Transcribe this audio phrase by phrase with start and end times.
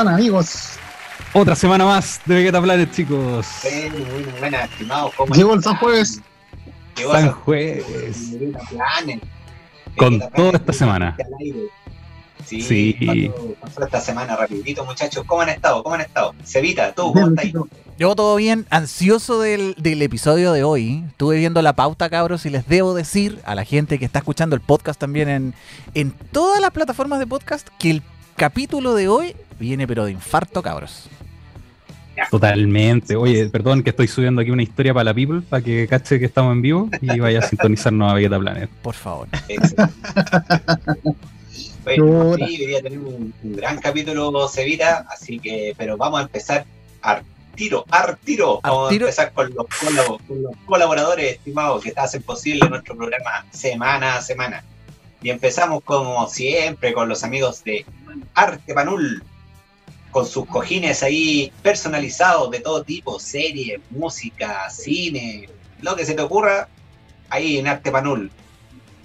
[0.00, 0.70] ¿Cómo están, amigos?
[1.34, 3.44] Otra semana más de Vegeta Planet, chicos.
[3.60, 5.12] Sí, muy buena, estimado.
[5.14, 5.74] ¿Cómo Llegó el están?
[5.74, 6.20] San Jueves.
[6.96, 8.40] Llegó San Jueves.
[8.40, 9.22] Vegeta Planet.
[9.98, 11.16] Con Vegeta toda Planet, esta semana.
[11.18, 11.58] al aire.
[12.46, 12.96] Sí, Sí.
[13.28, 15.22] pasó- pasó esta semana rapidito, muchachos.
[15.26, 15.82] ¿Cómo han estado?
[15.82, 16.34] ¿Cómo han estado?
[16.46, 17.52] Cevita, tú, ¿cómo estás?
[17.98, 21.04] Yo todo bien, ansioso del, del episodio de hoy.
[21.08, 24.56] Estuve viendo la pauta, cabros, y les debo decir a la gente que está escuchando
[24.56, 25.54] el podcast también en,
[25.92, 28.02] en todas las plataformas de podcast que el
[28.36, 31.08] capítulo de hoy viene pero de infarto, cabros.
[32.30, 33.16] Totalmente.
[33.16, 36.26] Oye, perdón que estoy subiendo aquí una historia para la People, para que cache que
[36.26, 38.68] estamos en vivo y vaya a sintonizarnos a Vegeta Planet.
[38.82, 39.28] Por favor.
[39.48, 39.94] Excelente.
[41.82, 46.66] Bueno, sí, quería tener un, un gran capítulo Cevita, así que, pero vamos a empezar
[47.00, 47.22] al
[47.54, 48.60] tiro, al tiro.
[48.62, 49.94] Vamos a empezar con los, con
[50.42, 54.62] los colaboradores estimados que hacen posible nuestro programa semana a semana.
[55.22, 57.84] Y empezamos como siempre con los amigos de
[58.34, 59.22] Arte Panul,
[60.10, 65.48] con sus cojines ahí personalizados de todo tipo, series, música, cine,
[65.82, 66.68] lo que se te ocurra,
[67.28, 68.30] ahí en Arte Panul.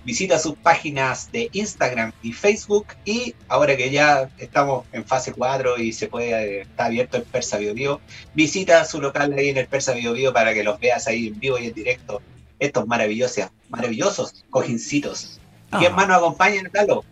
[0.04, 5.80] Visita sus páginas de Instagram y Facebook y ahora que ya estamos en fase 4
[5.80, 8.02] y se puede, está abierto el Persa Bio Bio,
[8.36, 11.40] visita su local ahí en el Persa Bio Bio para que los veas ahí en
[11.40, 12.22] vivo y en directo.
[12.60, 15.40] Estos maravillosos, maravillosos cojincitos.
[15.74, 15.96] ¿Y quién Ah.
[15.96, 17.04] más nos acompaña, Talo?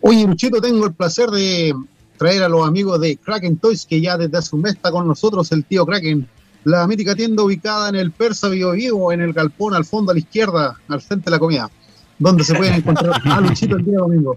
[0.00, 1.72] Oye, Luchito, tengo el placer de
[2.18, 5.06] traer a los amigos de Kraken Toys, que ya desde hace un mes está con
[5.06, 6.28] nosotros el tío Kraken.
[6.64, 10.14] La mítica tienda ubicada en el Persa Bio Bio, en el galpón al fondo a
[10.14, 11.70] la izquierda, al frente de la comida,
[12.18, 14.36] donde se pueden encontrar a Luchito el día domingo.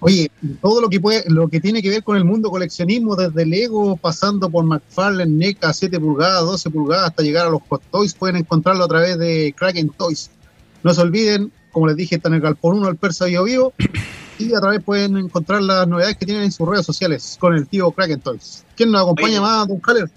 [0.00, 0.30] Oye,
[0.62, 3.96] todo lo que puede, lo que tiene que ver con el mundo coleccionismo, desde Lego,
[3.96, 8.36] pasando por McFarlane, NECA, 7 pulgadas, 12 pulgadas, hasta llegar a los Hot Toys, pueden
[8.36, 10.30] encontrarlo a través de Kraken Toys.
[10.84, 13.72] No se olviden, como les dije, está en el Galpón 1 al Persa Bio Bio,
[14.38, 17.66] y a través pueden encontrar las novedades que tienen en sus redes sociales con el
[17.66, 18.64] tío Kraken Toys.
[18.76, 19.40] ¿Quién nos acompaña Oye.
[19.40, 20.08] más, Don Caller?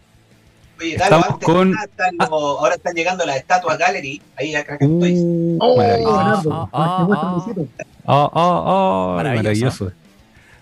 [0.80, 4.64] Oye, Talo, Estamos antes con- están los- ahora están llegando las estatuas Gallery, ahí a
[4.66, 5.20] Kraken Toys.
[5.22, 6.70] Uh, Oh, maravilloso.
[8.06, 9.44] Oh, oh, Maravilloso.
[9.44, 9.92] maravilloso.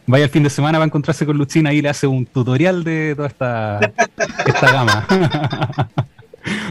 [0.07, 2.83] Vaya el fin de semana va a encontrarse con Luchina y le hace un tutorial
[2.83, 3.79] de toda esta,
[4.45, 5.05] esta gama.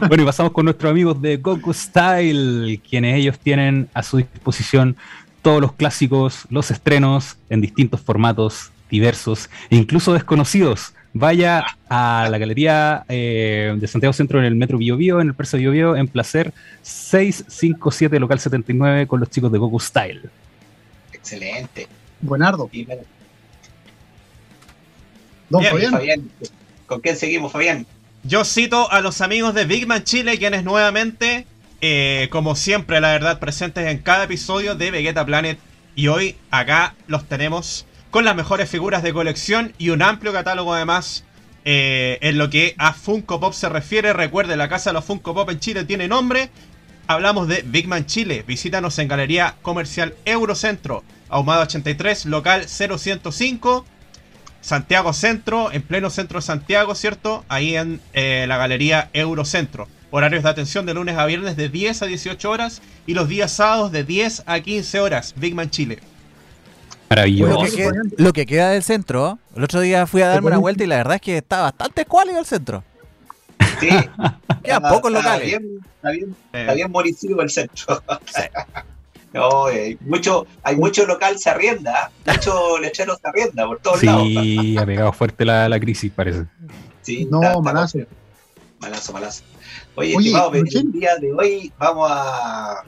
[0.07, 4.97] bueno, y pasamos con nuestros amigos de Goku Style, quienes ellos tienen a su disposición
[5.49, 10.93] todos los clásicos, los estrenos en distintos formatos diversos e incluso desconocidos.
[11.11, 15.33] Vaya a la galería eh, de Santiago Centro en el Metro Bio Bio, en el
[15.33, 20.29] Persa Bio Bio, en Placer 657, local 79, con los chicos de Goku Style.
[21.13, 21.87] Excelente.
[22.21, 22.69] Buenardo.
[25.49, 25.91] Don Bien, Fabián.
[25.93, 26.29] Fabián,
[26.85, 27.87] ¿con quién seguimos, Fabián?
[28.23, 31.47] Yo cito a los amigos de Big Man Chile, quienes nuevamente,
[31.81, 35.59] eh, como siempre, la verdad, presentes en cada episodio de Vegeta Planet.
[35.95, 40.73] Y hoy acá los tenemos con las mejores figuras de colección y un amplio catálogo
[40.73, 41.25] además
[41.65, 44.13] eh, en lo que a Funko Pop se refiere.
[44.13, 46.49] Recuerde, la casa de los Funko Pop en Chile tiene nombre.
[47.07, 48.43] Hablamos de Big Man Chile.
[48.47, 53.85] Visítanos en Galería Comercial Eurocentro, Ahumado 83, local 0105.
[54.61, 57.45] Santiago Centro, en pleno centro de Santiago, ¿cierto?
[57.47, 59.87] Ahí en eh, la galería Eurocentro.
[60.11, 63.51] Horarios de atención de lunes a viernes de 10 a 18 horas y los días
[63.51, 65.33] sábados de 10 a 15 horas.
[65.37, 65.99] Big Man Chile.
[67.09, 67.53] Maravilloso.
[67.53, 70.57] Lo que, queda, lo que queda del centro, el otro día fui a darme una
[70.57, 72.83] vuelta y la verdad es que está bastante escuálido el centro.
[73.79, 73.89] Sí.
[74.63, 75.45] Quedan pocos está locales.
[75.47, 78.01] bien- Está bien, está bien moricido el centro.
[79.31, 82.31] No, eh, mucho, hay mucho local se arrienda, ¿eh?
[82.31, 84.23] mucho lechero se arrienda por todos lados.
[84.27, 86.45] Sí, ha pegado fuerte la, la crisis, parece.
[87.03, 87.91] Sí, No, está- está malazo.
[87.99, 88.11] complejo.
[88.79, 89.43] Malazo, malazo.
[89.99, 92.83] Oye, Oye, estimado, el día de hoy vamos a.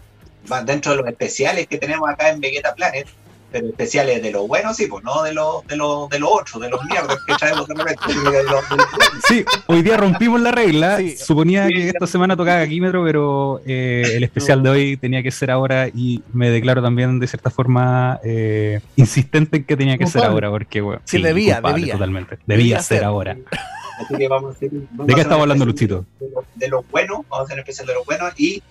[0.51, 3.05] va dentro de los especiales que tenemos acá en Vegeta Planet,
[3.51, 6.61] pero especiales de lo bueno, sí, pues no de los de los de los otros,
[6.61, 8.87] de los mierdas que traemos de repente, de los, de los buenos.
[9.27, 10.97] Sí, hoy día rompimos la regla.
[10.99, 11.17] Sí.
[11.17, 11.73] Suponía Sí.
[11.73, 15.89] que esta semana tocaba Aquímetro, pero eh, el especial de hoy tenía que ser ahora
[15.89, 20.49] y me declaro también de cierta forma eh, insistente en que tenía que ser ahora,
[20.49, 21.93] porque bueno, Sí, debía, culpable, debía.
[21.95, 22.35] Totalmente.
[22.45, 23.03] Debía, Debía ser ser.
[23.05, 23.35] ahora.
[24.03, 26.05] Así que vamos a hacer, vamos ¿De a qué estamos hablando, Luchito?
[26.19, 28.63] De lo, de lo bueno, vamos a hacer un especial de lo bueno y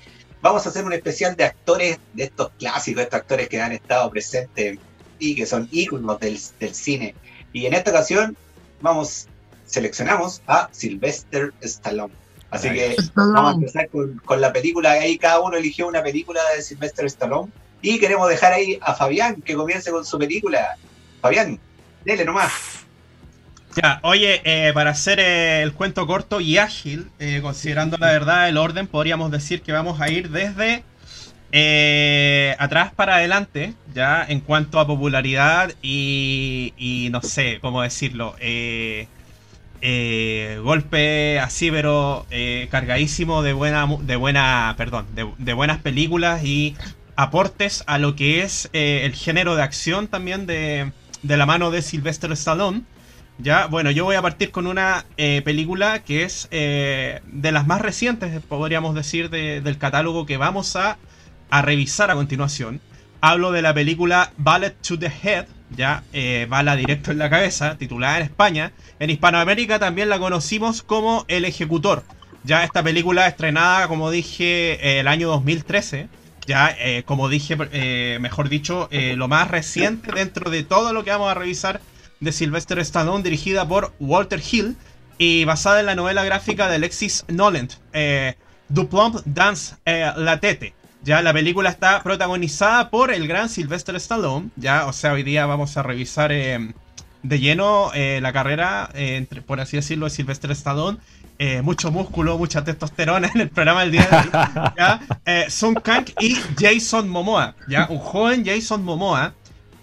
[0.43, 4.11] vamos a hacer un especial de actores, de estos clásicos, estos actores que han estado
[4.11, 4.79] presentes
[5.19, 7.15] y que son íconos del, del cine.
[7.53, 8.37] Y en esta ocasión
[8.81, 9.29] vamos,
[9.67, 12.15] seleccionamos a Sylvester Stallone.
[12.51, 16.41] Así que vamos a empezar con, con la película, ahí cada uno eligió una película
[16.57, 20.77] de Sylvester Stallone y queremos dejar ahí a Fabián que comience con su película.
[21.21, 21.61] Fabián,
[22.05, 22.53] dele nomás.
[23.77, 28.49] Ya, oye, eh, para hacer eh, el cuento corto y ágil, eh, considerando la verdad
[28.49, 30.85] el orden, podríamos decir que vamos a ir desde
[32.59, 38.37] atrás para adelante, ya en cuanto a popularidad y, y no sé cómo decirlo,
[40.63, 42.27] golpe así, pero
[42.71, 46.77] cargadísimo de buena, de buena, perdón, de, de buenas películas y
[47.17, 51.83] aportes a lo que es el género de acción también de, de la mano de
[51.83, 52.83] Sylvester Stallone.
[53.43, 57.67] Ya, bueno, yo voy a partir con una eh, película que es eh, de las
[57.67, 60.99] más recientes, podríamos decir, de- del catálogo que vamos a,
[61.63, 62.81] revisar a continuación.
[63.23, 65.47] Hablo de la película Ballet to the Head,
[65.77, 68.73] ya, eh, bala directo en la cabeza, titulada en España.
[68.99, 72.05] En Hispanoamérica también la conocimos como El Ejecutor.
[72.45, 76.09] Ya esta película estrenada, como dije, el año 2013.
[76.47, 77.57] Ya, como dije,
[78.19, 81.81] mejor dicho, lo más reciente dentro de todo lo que vamos a revisar
[82.21, 84.77] de Sylvester Stallone, dirigida por Walter Hill
[85.19, 88.35] y basada en la novela gráfica de Alexis Noland, eh,
[88.69, 90.75] Duplomb Dance eh, La Tete.
[91.03, 94.51] Ya la película está protagonizada por el gran Sylvester Stallone.
[94.57, 96.75] Ya, o sea, hoy día vamos a revisar eh,
[97.23, 100.99] de lleno eh, la carrera, entre- por así decirlo, de Sylvester Stallone.
[101.39, 104.73] Eh, mucho músculo, mucha testosterona en el programa del día de hoy.
[104.77, 105.01] ¿ya?
[105.25, 107.55] Eh, Sung Kang y Jason Momoa.
[107.67, 107.87] ¿ya?
[107.89, 109.33] Un joven Jason Momoa.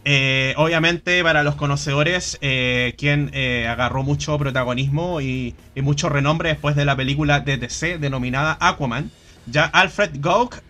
[0.09, 6.77] Eh, obviamente para los conocedores, eh, quien eh, agarró mucho protagonismo y, mucho renombre después
[6.77, 9.11] de la película de DC denominada Aquaman.
[9.47, 10.11] Ya Alfred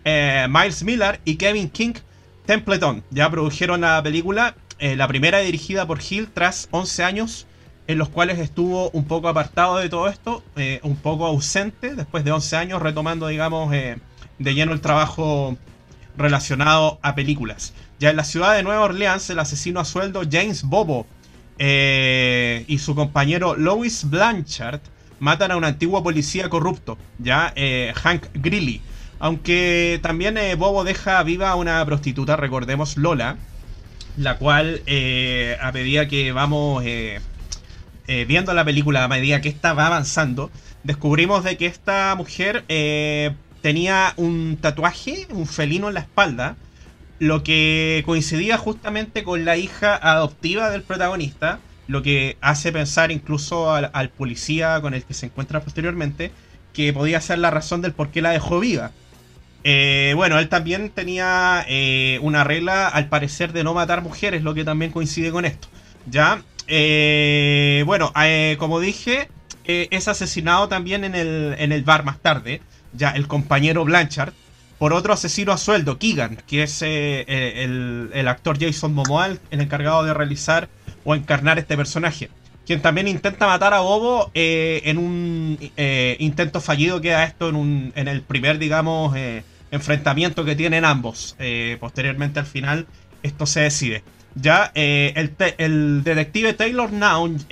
[0.04, 1.92] eh, Miles Miller y Kevin King
[2.46, 7.46] Templeton ya produjeron la película, la primera dirigida por Hill tras 11 años
[7.86, 10.42] en los cuales estuvo un poco apartado de todo esto,
[10.82, 15.56] un poco ausente, después de 11 años retomando, digamos, de lleno el trabajo
[16.16, 17.72] relacionado a películas.
[17.98, 21.06] Ya en la ciudad de Nueva Orleans, el asesino a sueldo James Bobo
[21.58, 24.80] eh, y su compañero Lois Blanchard
[25.18, 28.80] matan a un antiguo policía corrupto, ya eh, Hank Greeley.
[29.18, 33.36] Aunque también eh, Bobo deja viva a una prostituta, recordemos Lola,
[34.16, 34.80] la cual
[35.60, 36.84] a medida que vamos
[38.06, 40.52] viendo la película, a medida que esta va avanzando,
[40.84, 42.64] descubrimos de que esta mujer
[43.60, 46.56] tenía un tatuaje, un felino en la espalda,
[47.18, 53.72] lo que coincidía justamente con la hija adoptiva del protagonista, lo que hace pensar incluso
[53.72, 56.30] al, policía con el que se encuentra posteriormente,
[56.72, 58.92] que podía ser la razón del por qué la dejó viva.
[59.64, 64.54] Eh, bueno, él también tenía eh, una regla, al parecer, de no matar mujeres, lo
[64.54, 65.68] que también coincide con esto.
[66.06, 68.12] Ya, eh, bueno,
[68.58, 69.28] como dije,
[69.64, 72.60] es asesinado también en el, en el bar más tarde,
[72.92, 74.32] ya el compañero Blanchard,
[74.78, 79.60] por otro asesino a sueldo, Keegan, que es eh, eh, el, actor Jason Momoa, el
[79.60, 80.68] encargado de realizar
[81.04, 82.30] o encarnar este personaje.
[82.68, 87.56] Quien también intenta matar a Bobo eh, en un eh, intento fallido, queda esto en,
[87.56, 91.34] un, en el primer, digamos, eh, enfrentamiento que tienen ambos.
[91.80, 92.86] Posteriormente, al final,
[93.22, 94.02] esto se decide.
[94.34, 97.42] Ya el, el detective Taylor Noun,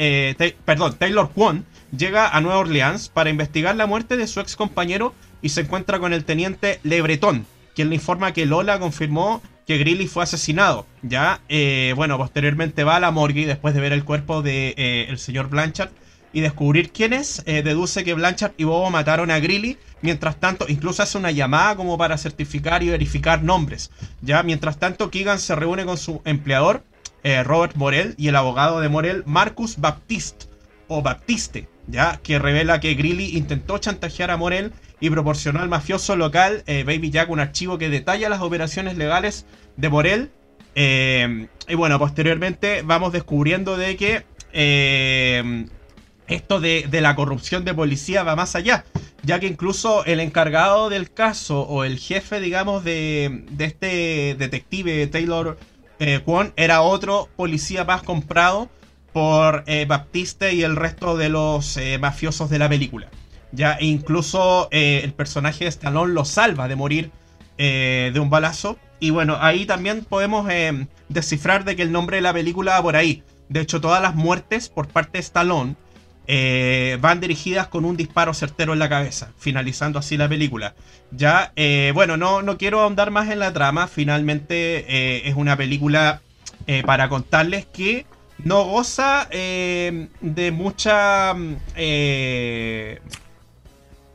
[0.66, 1.64] perdón, Taylor Kwon,
[1.96, 5.98] llega a Nueva Orleans para investigar la muerte de su ex compañero y se encuentra
[5.98, 10.86] con el teniente Le Breton, quien le informa que Lola confirmó que Greeley fue asesinado.
[11.02, 15.06] Ya, eh, bueno, posteriormente va a la morgue después de ver el cuerpo de eh,
[15.08, 15.90] el señor Blanchard
[16.32, 19.78] y descubrir quién es, eh, deduce que Blanchard y Bobo mataron a Greeley.
[20.02, 23.90] Mientras tanto, incluso hace una llamada como para certificar y verificar nombres.
[24.20, 26.84] Ya, mientras tanto, Keegan se reúne con su empleador,
[27.44, 30.46] Robert Morel, y el abogado de Morel, Marcus Baptiste,
[30.86, 36.16] o Baptiste, ya, que revela que Greeley intentó chantajear a Morel y proporcionó al mafioso
[36.16, 40.30] local eh, Baby Jack un archivo que detalla las operaciones legales de Morel.
[40.74, 45.66] Eh, y bueno, posteriormente vamos descubriendo de que eh,
[46.28, 48.84] esto de, de la corrupción de policía va más allá,
[49.22, 55.06] ya que incluso el encargado del caso o el jefe, digamos, de, de este detective
[55.06, 55.56] Taylor
[56.24, 58.68] Kwon era otro policía más comprado
[59.16, 63.08] por eh, Baptiste y el resto de los eh, mafiosos de la película.
[63.50, 67.10] Ya e incluso eh, el personaje de Stallone lo salva de morir
[67.56, 68.76] eh, de un balazo.
[69.00, 70.46] Y bueno, ahí también podemos
[71.08, 73.22] descifrar de que el nombre de la película va por ahí.
[73.48, 75.76] De hecho, todas las muertes por parte de Stallone
[77.00, 80.74] van dirigidas con un disparo certero en la cabeza, finalizando así la película.
[81.10, 81.54] Ya,
[81.94, 83.86] bueno, no, no quiero ahondar más en la trama.
[83.86, 86.20] Finalmente es una película
[86.84, 88.04] para contarles que
[88.44, 91.34] no goza eh, de mucha...
[91.34, 93.00] mm, eh,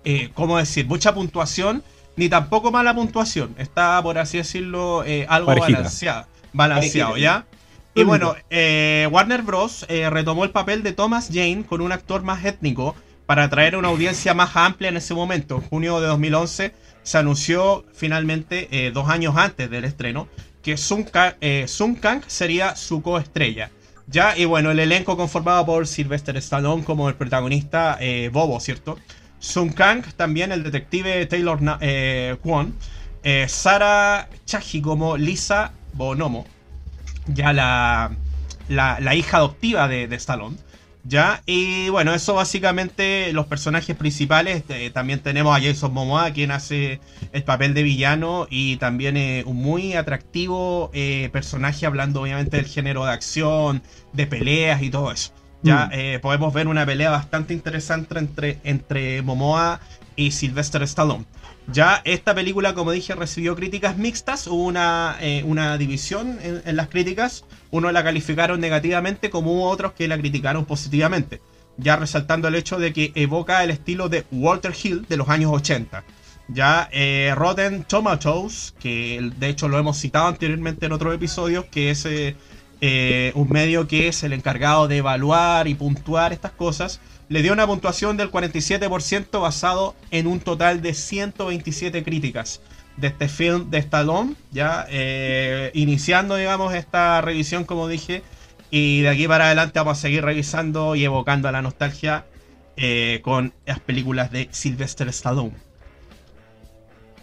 [0.04, 0.88] eh, ¿Cómo decir?
[0.88, 1.84] Mucha puntuación,
[2.16, 3.54] ni tampoco mala puntuación.
[3.58, 6.28] Está, por así decirlo, eh, algo Parejita.
[6.54, 7.18] balanceado.
[7.18, 7.46] ¿ya?
[7.94, 9.86] Y bueno, eh, Warner Bros.
[9.90, 13.90] eh, retomó el papel de Thomas Jane con un actor más étnico para atraer una
[13.90, 15.56] audiencia más amplia en ese momento.
[15.58, 16.74] En junio de 2011
[17.04, 20.28] se anunció finalmente, eh, dos años antes del estreno,
[20.64, 23.72] que Sun Kang, eh, Sun Kang sería su coestrella.
[24.12, 29.00] Ya, y bueno, el elenco conformado por Sylvester Stallone como el protagonista eh, Bobo, ¿cierto?
[29.40, 32.76] Sun Kang, también el detective Taylor eh, Kwon.
[33.24, 36.46] Eh, Sara Chaji como Lisa Bonomo,
[37.28, 38.12] ya la,
[38.68, 40.58] la, hija adoptiva de Stallone.
[41.04, 44.64] Ya, y bueno, eso básicamente los personajes principales.
[44.70, 47.00] eh, también tenemos a Jason Momoa, quien hace
[47.32, 52.68] el papel de villano y también eh, un muy atractivo eh, personaje, hablando obviamente del
[52.68, 53.82] género de acción,
[54.14, 55.32] de peleas y todo eso.
[55.64, 56.22] Ya Mm.
[56.22, 59.80] podemos ver una pelea bastante interesante entre, entre Momoa
[60.16, 61.26] y Sylvester Stallone.
[61.68, 66.90] Ya esta película, como dije, recibió críticas mixtas, hubo una, eh, una división en, las
[66.90, 71.42] críticas, unos la calificaron negativamente como hubo otros que la criticaron positivamente,
[71.78, 75.52] ya resaltando el hecho de que evoca el estilo de Walter Hill de los años
[75.54, 76.04] 80.
[76.48, 81.92] Ya eh, Rotten Tomatoes, que de hecho lo hemos citado anteriormente en otros episodios, que
[81.92, 87.00] es eh, un medio que es el encargado de evaluar y puntuar estas cosas,
[87.32, 92.60] le dio una puntuación del 47% basado en un total de 127 críticas
[92.98, 98.22] de este film de Stallone, ya eh, iniciando, digamos, esta revisión, como dije,
[98.70, 102.26] y de aquí para adelante vamos a seguir revisando y evocando a la nostalgia
[102.76, 105.54] eh, con las películas de Sylvester Stallone.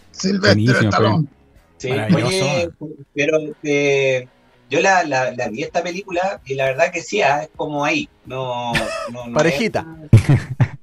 [0.09, 1.27] Silvestre Buenísimo, Stallone.
[1.77, 2.69] Sí, oye,
[3.13, 4.27] pero eh,
[4.69, 7.83] yo la, la, la vi esta película y la verdad que sí, ah, es como
[7.85, 8.07] ahí.
[8.25, 8.73] No,
[9.11, 9.85] no, no Parejita.
[10.11, 10.19] es-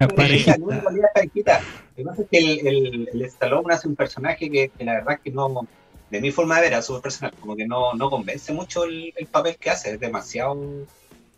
[0.16, 0.58] Parejita.
[0.58, 0.82] no, es
[1.14, 1.60] parejita.
[1.60, 4.94] Lo que pasa es que el, el, el Stallone hace un personaje que, que la
[4.94, 5.66] verdad que no,
[6.10, 9.12] de mi forma de ver, a su personal, como que no, no convence mucho el,
[9.16, 10.56] el papel que hace, es demasiado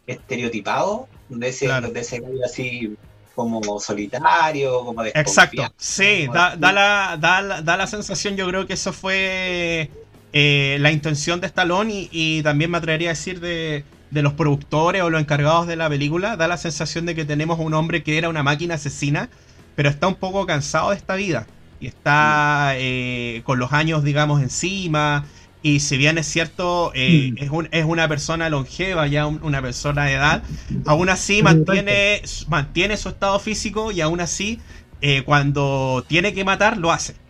[0.07, 1.91] estereotipado de ese, Claro.
[1.91, 2.97] de ese así
[3.35, 8.49] como solitario, como Exacto, sí, Como da, da la, da, la- da la sensación, yo
[8.49, 9.89] creo que eso fue
[10.33, 14.35] eh, la intención de Stallone y, y también me atrevería a decir de, de los
[14.35, 18.03] productores o los encargados de la película, da la sensación de que tenemos un hombre
[18.03, 19.31] que era una máquina asesina,
[19.75, 24.43] pero está un poco cansado de esta vida y está eh, con los años, digamos,
[24.43, 25.29] encima.
[25.63, 27.37] Y si bien es cierto, eh, Mm.
[27.37, 30.45] es, un- es una persona longeva, ya un- una persona de edad,
[30.85, 34.63] aún así Sí, mantiene, mantiene su estado físico y aún así,
[35.01, 37.21] eh, cuando tiene que matar, lo hace.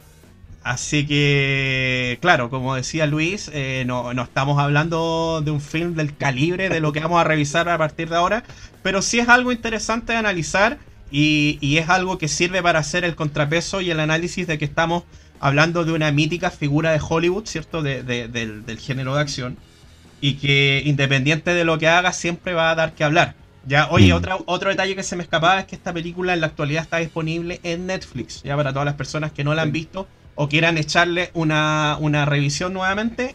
[0.69, 6.15] Así que, claro, como decía Luis, eh, no, no estamos hablando de un film del
[6.19, 8.45] calibre de lo que vamos a revisar a partir de ahora,
[8.83, 13.05] pero sí es algo interesante de analizar y, y es algo que sirve para hacer
[13.05, 15.05] el contrapeso y el análisis de que estamos
[15.39, 17.81] hablando de una mítica figura de Hollywood, ¿cierto?
[17.81, 19.61] De- de- del, del género de acción.
[20.21, 23.39] Y que independiente de lo que haga, siempre va a dar que hablar.
[23.63, 24.17] Ya, oye, Mm.
[24.17, 26.99] otra, otro detalle que se me escapaba es que esta película en la actualidad está
[26.99, 28.43] disponible en Netflix.
[28.43, 30.11] Ya para todas las personas que no la han visto
[30.41, 33.35] o quieran echarle una, una revisión nuevamente.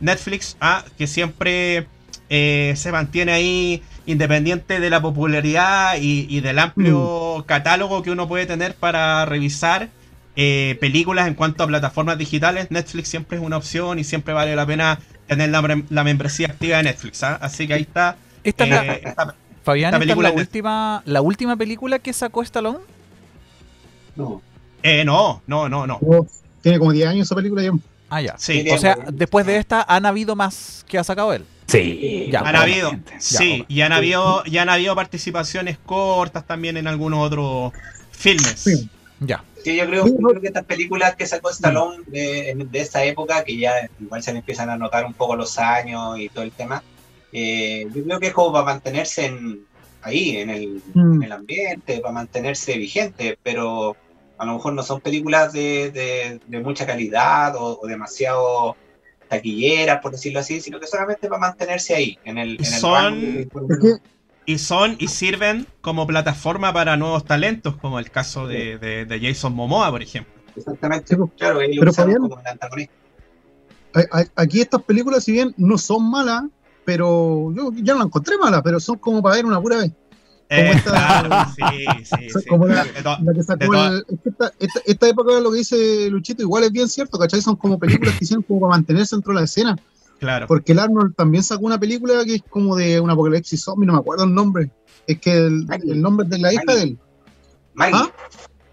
[0.00, 1.86] Netflix, ah, que siempre
[2.28, 8.26] eh, se mantiene ahí independiente de la popularidad y, y del amplio catálogo que uno
[8.26, 9.88] puede tener para revisar
[10.36, 12.68] eh, películas en cuanto a plataformas digitales.
[12.72, 14.98] Netflix siempre es una opción y siempre vale la pena
[15.28, 17.22] tener la, mem- la membresía activa de Netflix.
[17.22, 17.38] ¿ah?
[17.40, 18.16] Así que ahí está.
[18.42, 22.12] Esta la- eh, esta- Fabián, esta esta es película la última, la última película que
[22.12, 22.80] sacó Stallone.
[24.16, 24.42] No.
[24.84, 25.98] Eh, no, no, no, no.
[26.62, 27.72] Tiene como 10 años esa película ya.
[28.10, 28.34] Ah, ya.
[28.38, 31.44] Sí, O sea, después de esta, ¿han habido más que ha sacado él?
[31.66, 33.66] Sí, Ya, han habido, sí, ok.
[33.70, 37.72] y han habido, y han habido participaciones cortas también en algunos otros
[38.12, 38.60] filmes.
[38.60, 38.88] Sí.
[39.20, 39.42] Ya.
[39.64, 40.04] Sí, yo creo
[40.40, 44.40] que estas películas que sacó Stallone de, de esa época, que ya igual se le
[44.40, 46.82] empiezan a notar un poco los años y todo el tema,
[47.32, 49.60] eh, yo creo que es como para mantenerse en,
[50.02, 51.14] ahí, en el, Mm.
[51.14, 53.96] en el ambiente, para mantenerse vigente, pero
[54.38, 58.76] a lo mejor no son películas de, de- de mucha calidad o, o demasiado
[59.28, 62.92] taquilleras, por decirlo así, sino que solamente para mantenerse ahí, en el, en el Son-
[63.14, 63.98] rango
[64.46, 69.20] Y son y sirven como plataforma para nuevos talentos, como el caso de, de- de
[69.20, 70.32] Jason Momoa, por ejemplo.
[70.54, 71.30] Exactamente, pues.
[71.38, 72.94] claro, ellos Pero, usaron Fabián, como el antagonista.
[74.36, 76.42] aquí estas películas, si bien no son malas,
[76.84, 79.92] pero yo ya no las encontré malas, pero son como para ver una pura vez.
[80.50, 82.48] Eh, esta- claro, sí, sí, Son sí.
[82.48, 85.08] como la- De to- La que De sacó todas- el- es que esta, esta, esta
[85.08, 87.40] época, lo que dice Luchito, igual es bien cierto, ¿cachai?
[87.40, 89.76] Son como películas que hicieron como para mantenerse dentro de la escena.
[90.20, 90.46] claro.
[90.46, 93.94] Porque el Arnold también sacó una película que es como de un apocalipsis zombie, no
[93.94, 94.70] me acuerdo el nombre.
[95.06, 96.78] Es que el, el nombre de la hija Maggie.
[96.80, 96.98] de él,
[97.74, 98.10] Maggie, ¿Ah?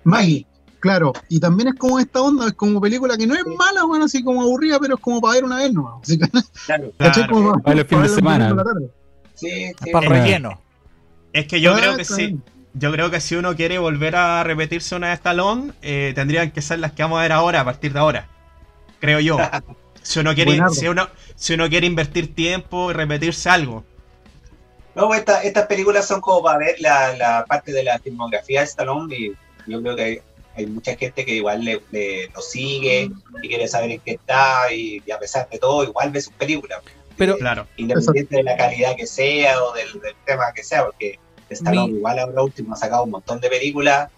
[0.04, 0.48] Maggie.
[0.80, 4.06] Claro, y también es como esta onda, es como película que no es mala, bueno,
[4.06, 5.96] así como aburrida, pero es como para ver una vez nomás.
[6.02, 6.28] Así que,
[6.66, 6.92] claro.
[6.98, 7.28] ¿cachai?
[7.28, 7.34] Claro.
[7.34, 8.50] Como Para los fines de semana.
[8.50, 8.90] en la tarde.
[9.36, 9.50] Sí,
[9.84, 9.92] sí.
[9.92, 10.60] Para Eh, relleno.
[11.34, 12.40] Es que yo Ah, creo que sí.
[12.74, 16.62] yo creo que si uno quiere volver a repetirse una de Stallone, eh, tendrían que
[16.62, 18.28] ser las que vamos a ver ahora, a partir de ahora.
[19.00, 19.38] Creo yo.
[20.04, 23.86] Si uno quiere, si uno, si uno quiere invertir tiempo y repetirse algo.
[24.94, 28.60] No, pues esta- estas películas son como para ver la, la parte de la filmografía
[28.62, 30.20] de Stallone y yo creo que hay,
[30.54, 34.72] hay mucha gente que igual le, le- lo sigue y quiere saber en qué está
[34.74, 36.82] y, y a pesar de todo igual ve sus películas.
[37.22, 37.68] Pero- Eh, Claro.
[37.78, 41.20] independiente de la calidad que sea o del, del tema que sea, porque
[41.52, 44.10] Stallone Mi- igual ahora último ha sacado un montón de películas,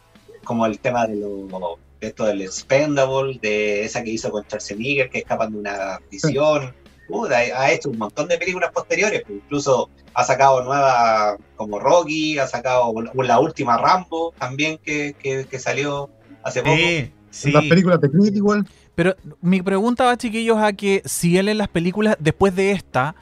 [0.46, 5.10] como el tema de, lo, de esto del Expendable, de esa que hizo con Schwarzenegger,
[5.10, 6.74] que escapan de una prisión.
[7.10, 12.40] Puta, ha hecho un montón de películas posteriores, pues incluso ha sacado nuevas como Rocky,
[12.40, 16.10] ha sacado la última Rambo también que, que, que salió
[16.42, 16.78] hace poco.
[16.78, 17.52] Sí, sí.
[17.52, 18.66] Las películas de Creed igual.
[18.96, 23.16] Pero mi pregunta va, chiquillos, a que si él en las películas, después de esta,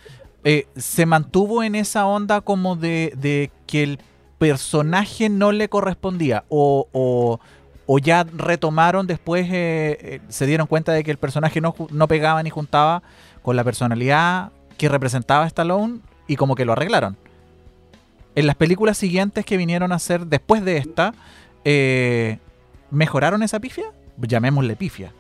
[0.44, 4.00] eh, se mantuvo en esa onda como de, que el
[4.38, 7.40] personaje no le correspondía o,
[8.02, 12.42] ya retomaron después, eh, eh, se dieron cuenta de que el personaje no, no pegaba
[12.42, 13.04] ni juntaba
[13.42, 17.18] con la personalidad que representaba Stallone y como que lo arreglaron.
[18.34, 21.14] En las películas siguientes que vinieron a hacer después de esta,
[21.66, 22.40] eh,
[22.90, 23.86] ¿mejoraron esa pifia?
[24.18, 25.12] Llamémosle pifia.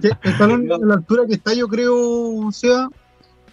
[0.00, 2.88] Que Stallone, a la altura que está, yo creo, o sea,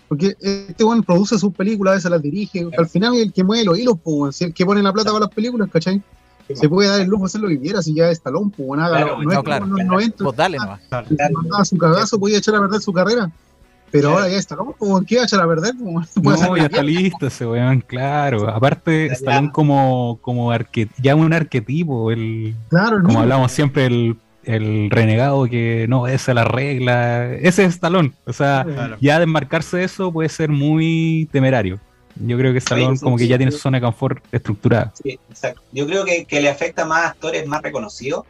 [0.08, 3.44] porque este weón produce sus películas, a veces las dirige, al final es el que
[3.44, 6.02] mueve los hilos, pues, el que pone la plata para las películas, ¿cachai?
[6.54, 8.82] Se puede dar el lujo de hacer lo que quiera, si ya es Stallone, pues,
[8.82, 9.18] hágalo.
[9.18, 9.92] Claro, no, no, es como claro, en los claro.
[9.92, 10.82] 90, Vos dale nomás.
[11.08, 13.32] si mandaba su cagazo, podía echar a perder su carrera.
[13.92, 15.74] Pero ahora ya está Stallone, pues, weón, ¿qué va a echar a perder?
[16.24, 18.48] Pues, No, ya está listo ese weón, claro.
[18.50, 19.08] Aparte.
[19.08, 23.22] Stallone como, como arque- ya un arquetipo, el, Claro, el como mismo.
[23.22, 27.34] hablamos siempre, el, el renegado que no obedece a la regla.
[27.34, 28.14] Ese es Stallone.
[28.26, 28.98] O sea, Claro.
[29.02, 31.80] ya desmarcarse de eso puede ser muy temerario.
[32.16, 34.92] Yo creo que Stallone sí, como que sí, ya tiene su zona de confort estructurada.
[35.02, 35.62] Sí, exacto.
[35.72, 38.26] Yo creo que, que le afecta más a actores más reconocidos.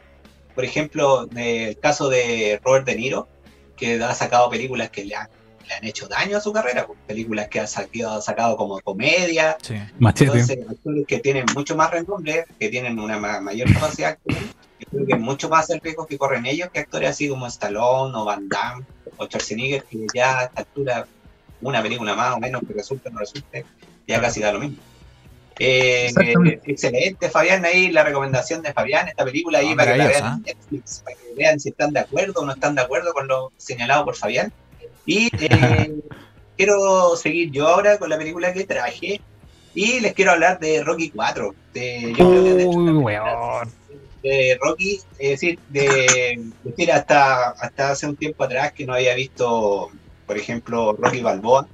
[0.54, 3.28] Por ejemplo, el caso de Robert De Niro,
[3.76, 5.28] que ha sacado películas que le han,
[5.70, 8.80] le han hecho daño a su carrera, pues, películas que ha sacado, ha sacado como
[8.80, 9.56] comedia.
[9.62, 9.74] Sí.
[10.00, 10.32] Machete.
[10.32, 14.18] Entonces, actores que tienen mucho más renombre, que tienen una ma- mayor capacidad
[14.80, 17.46] yo creo que es mucho más el riesgo que corren ellos que actores así como
[17.46, 18.84] Stallone o Van Damme
[19.18, 21.06] o Schwarzenegger, que ya a esta altura,
[21.60, 23.64] una película más o menos que resulte o no resulte,
[24.08, 24.78] ya casi da lo mismo.
[25.58, 29.98] Eh, eh, excelente, Fabián, ahí la recomendación de Fabián, esta película ahí Ah, para que
[29.98, 33.12] la vean Netflix, para que vean si están de acuerdo o no están de acuerdo
[33.12, 34.50] con lo señalado por Fabián.
[35.06, 35.94] Y eh,
[36.56, 39.20] quiero seguir yo ahora con la película que traje
[39.74, 41.54] y les quiero hablar de Rocky 4.
[41.72, 42.78] De, yo creo que de hecho,
[43.62, 43.70] Uy,
[44.22, 49.14] de Rocky, es decir, de, decir hasta, hasta hace un tiempo atrás que no había
[49.14, 49.90] visto,
[50.26, 51.66] por ejemplo, Rocky Balboa,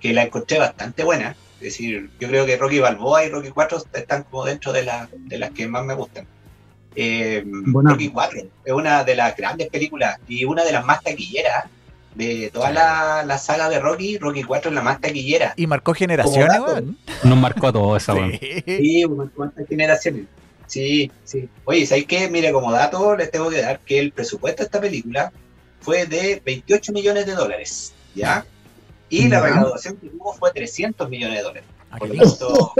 [0.00, 1.36] que la encontré bastante buena.
[1.60, 5.08] Es decir, yo creo que Rocky Balboa y Rocky 4 están como dentro de, la-
[5.12, 6.26] de las que más me gustan.
[6.96, 7.44] Eh.
[7.92, 11.64] Rocky 4 es una de las grandes películas y una de las más taquilleras
[12.18, 14.18] de toda la, la saga de Rocky.
[14.18, 15.54] Rocky 4 es la más taquillera.
[15.56, 16.58] Y marcó generaciones.
[17.22, 18.32] Nos marcó a todos esa weón.
[18.32, 18.62] Sí.
[18.66, 20.24] Sí, unas cuantas generaciones.
[20.66, 21.48] Sí, sí.
[21.64, 22.28] Oye, ¿sabéis qué?
[22.28, 25.32] Mire, como dato les tengo que dar que el presupuesto de esta película
[25.80, 28.44] fue de 28 millones de dólares, ¿ya?
[29.08, 31.64] Y la recaudación que tuvo fue 300 millones de dólares.
[31.90, 32.72] Ah, Por qué lo tanto,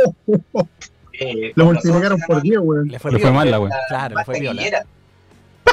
[1.12, 2.88] eh, Lo multiplicaron por 10, weón.
[2.88, 3.70] Le fue, Le fue mal la weón.
[3.70, 4.84] la Claro, le fue viola.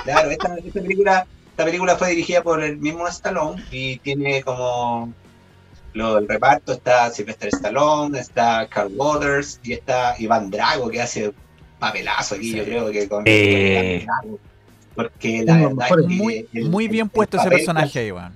[0.03, 5.13] Claro, esta, esta película, esta película fue dirigida por el mismo Stallone y tiene como
[5.93, 11.31] lo, el reparto está Sylvester Stallone, está Carl Waters y está Iván Drago que hace
[11.79, 12.57] papelazo aquí, Sí.
[12.57, 14.01] yo creo que con, Eh.
[14.03, 14.39] Iván Drago.
[14.95, 18.11] Porque la verdad es que Muy, el- muy bien el puesto ese que personaje ahí,
[18.11, 18.33] weón.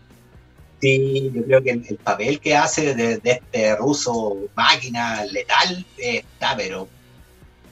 [0.82, 5.86] Sí, yo creo que el, el papel que hace de, de este ruso máquina letal
[5.98, 6.88] eh, está, pero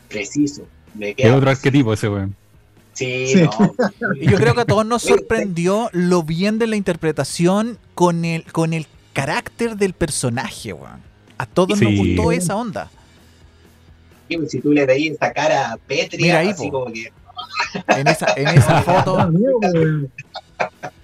[0.10, 0.68] preciso.
[0.94, 2.36] Me Es queda otro arquetipo ese weón.
[2.98, 3.42] Sí, Sí.
[3.44, 3.76] no.
[4.20, 8.44] Y yo creo que a todos nos sorprendió lo bien de la interpretación con el,
[8.52, 11.02] con el carácter del personaje, weón.
[11.38, 12.90] A todos nos gustó esa onda.
[14.28, 16.84] Pues, si tú le veías esa cara pétrea, Mira ahí, así po.
[16.84, 17.12] como que.
[17.90, 19.30] En esa, en esa foto.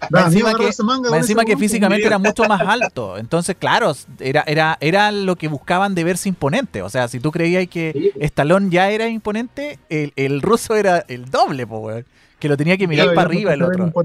[0.10, 0.64] Más encima que-
[1.10, 3.18] Más encima weón, físicamente era mucho más alto.
[3.18, 6.82] Entonces, claro, era, era, era lo que buscaban de verse imponente.
[6.82, 11.04] O sea, si tú creías que Sí, Stallone ya era imponente, el, el ruso era
[11.08, 12.06] el doble, po, weón.
[12.40, 13.92] Que lo tenía que mirar Claro, para arriba el otro.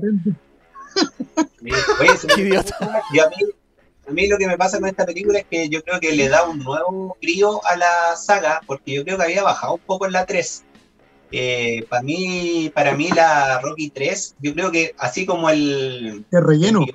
[2.35, 2.77] Qué idiota.
[3.15, 3.37] yo a, mí,
[4.09, 6.29] a mí lo que me pasa con esta película es que yo creo que le
[6.29, 10.07] da un nuevo brío a la saga, porque yo creo que había bajado un poco
[10.07, 10.65] en la 3.
[11.31, 16.41] Eh, para mí, para mí la Rocky 3, yo creo que así como el, Qué
[16.41, 16.87] relleno.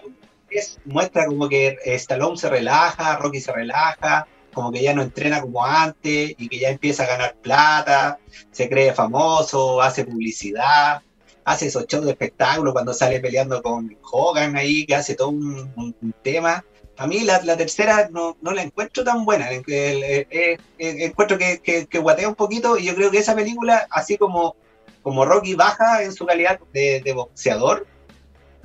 [0.49, 5.41] es- muestra como que Stallone se relaja, Rocky se relaja, como que ya no entrena
[5.41, 8.19] como antes y que ya empieza a ganar plata,
[8.51, 11.01] se cree famoso, hace publicidad,
[11.45, 15.71] hace esos shows de espectáculo cuando sale peleando con Hogan ahí, que hace todo un,
[15.75, 16.63] un- un tema.
[16.97, 21.99] A mí la, la tercera no, no la encuentro tan buena, encuentro que, que, que
[21.99, 24.55] guatea un poquito y yo creo que esa película, así como,
[25.01, 27.87] como Rocky baja en su calidad de, de boxeador,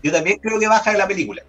[0.02, 1.42] yo también creo que baja en la película.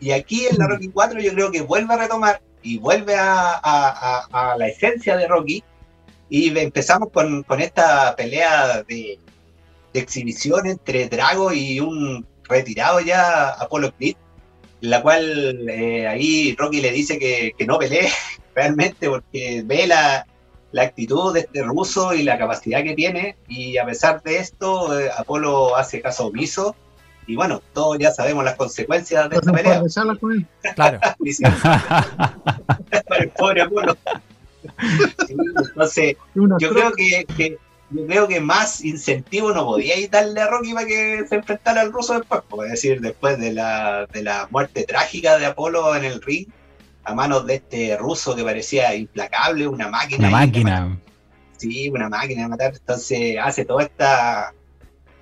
[0.00, 3.50] Y aquí en la Rocky 4 yo creo que vuelve a retomar y vuelve a,
[3.52, 5.62] a- a- a la esencia de Rocky.
[6.28, 9.18] Y empezamos con, con esta pelea de,
[9.92, 14.16] de exhibición entre Drago y un retirado ya Apollo Creed,
[14.80, 18.08] la cual eh, ahí Rocky le dice que, que no pelee
[18.54, 20.26] realmente porque ve la,
[20.72, 24.98] la actitud de este ruso y la capacidad que tiene y a pesar de esto
[24.98, 26.76] eh, Apolo hace caso omiso
[27.26, 29.82] y bueno, todos ya sabemos las consecuencias de esta par pelea.
[30.20, 30.46] con él.
[30.74, 31.00] Claro.
[33.08, 33.96] Para el pobre Apolo.
[35.68, 37.58] Entonces, yo creo que, que-
[37.94, 41.92] yo creo que más incentivo no podía darle a Rocky para que se enfrentara al
[41.92, 46.20] ruso después, es decir, después de la, de la muerte trágica de Apolo en el
[46.20, 46.48] ring,
[47.04, 50.28] a manos de este ruso que parecía implacable, una máquina.
[50.28, 50.98] Una máquina.
[51.56, 52.72] Sí, una máquina de matar.
[52.74, 54.52] Entonces hace toda esta,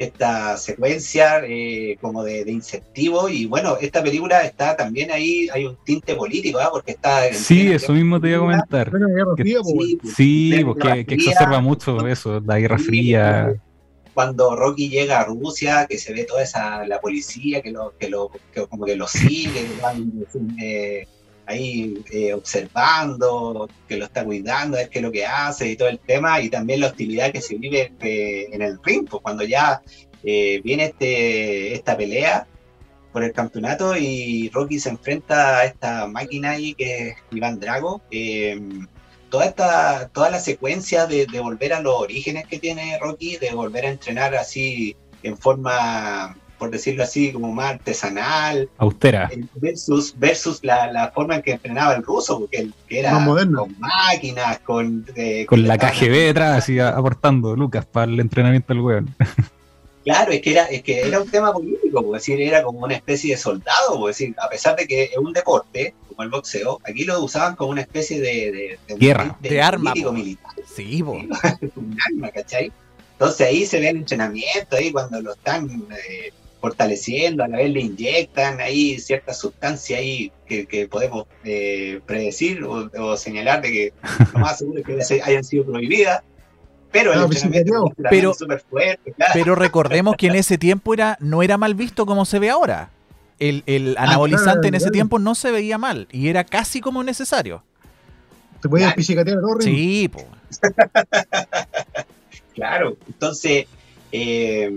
[0.05, 3.29] esta secuencia eh, como de, de incentivo.
[3.29, 6.69] Y bueno, esta película está también ahí, hay un tinte político, ¿ah?
[6.71, 7.27] porque está...
[7.27, 8.91] en Sí, eso mismo te iba a comentar.
[8.91, 12.59] Bueno, Que- Fría, pues, Sí, pues, Sí, plena porque Guerra que exacerba mucho eso, la
[12.59, 13.55] Guerra Sí, Fría.
[14.15, 18.11] Cuando Rocky llega a Rusia, que se ve toda esa la policía que lo, que
[18.11, 20.12] lo que como que lo sigue, van
[20.62, 21.07] eh,
[21.46, 25.76] ahí eh, observando, que lo está cuidando, a ver qué es lo que hace y
[25.76, 29.22] todo el tema, y también la hostilidad que se vive eh, en el ring, pues
[29.22, 29.83] cuando ya
[30.24, 32.46] eh, viene este esta pelea
[33.12, 38.02] por el campeonato y Rocky se enfrenta a esta máquina ahí que es Iván Drago.
[38.11, 38.59] eh,
[39.28, 43.87] toda esta, toda la secuencia de volver a los orígenes que tiene Rocky, de volver
[43.87, 49.29] a entrenar así en forma, por decirlo así, como más artesanal, Austera.
[49.33, 53.11] eh, versus, versus la, la forma en que entrenaba el ruso, porque el, que era
[53.14, 53.62] Más moderno.
[53.62, 55.05] con máquinas, con...
[55.16, 59.14] eh, Con la KGB detrás, así a- aportando Lucas para el entrenamiento del weón.
[60.05, 62.94] Claro, es que era, es que era un tema político, por decir, era como una
[62.94, 66.81] especie de soldado, por decir, a pesar de que es un deporte, como el boxeo,
[66.85, 69.25] aquí lo usaban como una especie de, de, de Guerra.
[69.25, 70.16] ente De arma, político po.
[70.16, 70.53] militar.
[70.77, 71.12] Sí, po.
[71.77, 72.70] un arma, ¿cachai?
[73.12, 77.70] Entonces ahí se ve el entrenamiento, ahí cuando lo están eh, fortaleciendo, a la vez
[77.70, 83.70] le inyectan ahí cierta sustancia ahí que, que podemos eh, predecir o, o señalar de
[83.70, 83.92] que
[84.33, 86.22] lo más seguro es que se- hayan sido prohibidas,
[86.90, 89.33] pero el Ah, entrenamiento pero- súper fuerte, claro.
[89.35, 92.88] Pero recordemos que en ese tiempo era, no era mal visto como se ve ahora.
[93.38, 94.92] El, el anabolizante claro, en ese claro.
[94.92, 97.64] tiempo no se veía mal y era casi como necesario.
[98.61, 98.96] Te podías Claro.
[98.96, 99.62] pichicatear ring.
[99.77, 100.25] Sí, po.
[102.55, 103.66] Claro, entonces
[104.12, 104.70] eh,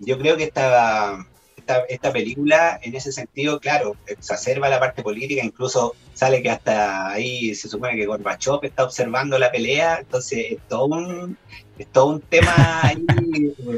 [0.00, 1.24] yo creo que esta,
[1.56, 7.10] esta, esta película en ese sentido, claro, exacerba la parte política, incluso sale que hasta
[7.10, 11.36] ahí se supone que Gorbachev está observando la pelea, entonces es todo un,
[11.78, 13.04] es todo un tema ahí,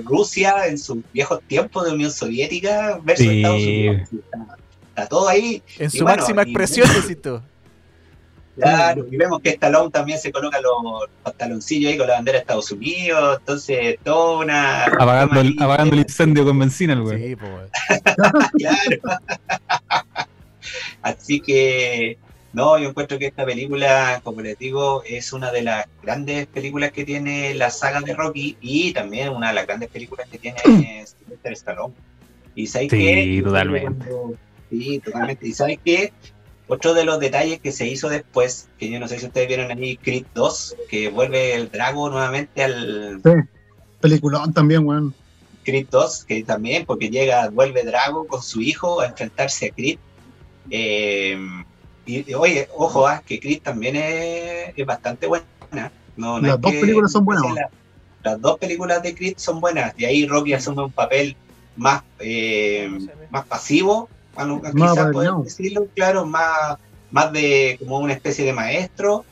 [0.05, 3.37] Rusia en sus viejos tiempos de Unión Soviética versus Sí.
[3.39, 4.09] Estados Unidos.
[4.13, 4.57] Está,
[4.89, 6.89] está todo ahí En Y su bueno, máxima y- expresión,
[7.23, 7.41] tú.
[8.55, 12.41] Claro, y vemos que Stallone también se coloca los pantaloncillos ahí con la bandera de
[12.43, 14.85] Estados Unidos, entonces toda una...
[14.85, 17.19] Apagando el, apagando el incendio con benzina, el weón.
[17.21, 17.47] Sí, po.
[18.59, 19.21] Claro.
[21.03, 22.19] Así que,
[22.53, 26.93] no, yo encuentro que esta película, como les digo, es una de las grandes películas
[26.93, 30.59] que tiene la saga de Rocky y también una de las grandes películas que tiene
[31.07, 31.95] Sylvester Stallone.
[32.55, 33.37] Y ¿sabes Sí?
[33.39, 33.89] Yo totalmente.
[34.11, 34.37] cuando-
[34.71, 35.49] Sí, totalmente.
[35.49, 36.13] ¿Y sabes qué?
[36.69, 39.71] Otro de los detalles que se hizo después, que yo no sé si ustedes vieron
[39.71, 43.21] ahí, Creed 2, que vuelve el Drago nuevamente al,
[44.01, 45.15] Peliculón también, weón.
[45.65, 49.99] Creed 2, que también, porque llega, vuelve Drago con su hijo a enfrentarse a Creed.
[50.71, 51.37] Eh,
[52.07, 55.45] y, y, oye, ojo, ah, que Creed también es, es bastante buena.
[56.17, 57.71] No, no Las dos que- películas son buenas, la-
[58.23, 59.95] las dos películas de Creed son buenas.
[59.97, 61.37] Y ahí Rocky asume un papel
[61.77, 62.89] más, eh,
[63.31, 64.09] más pasivo,
[64.95, 66.77] quizás podemos decirlo, claro, más,
[67.11, 69.25] más de como una especie de maestro.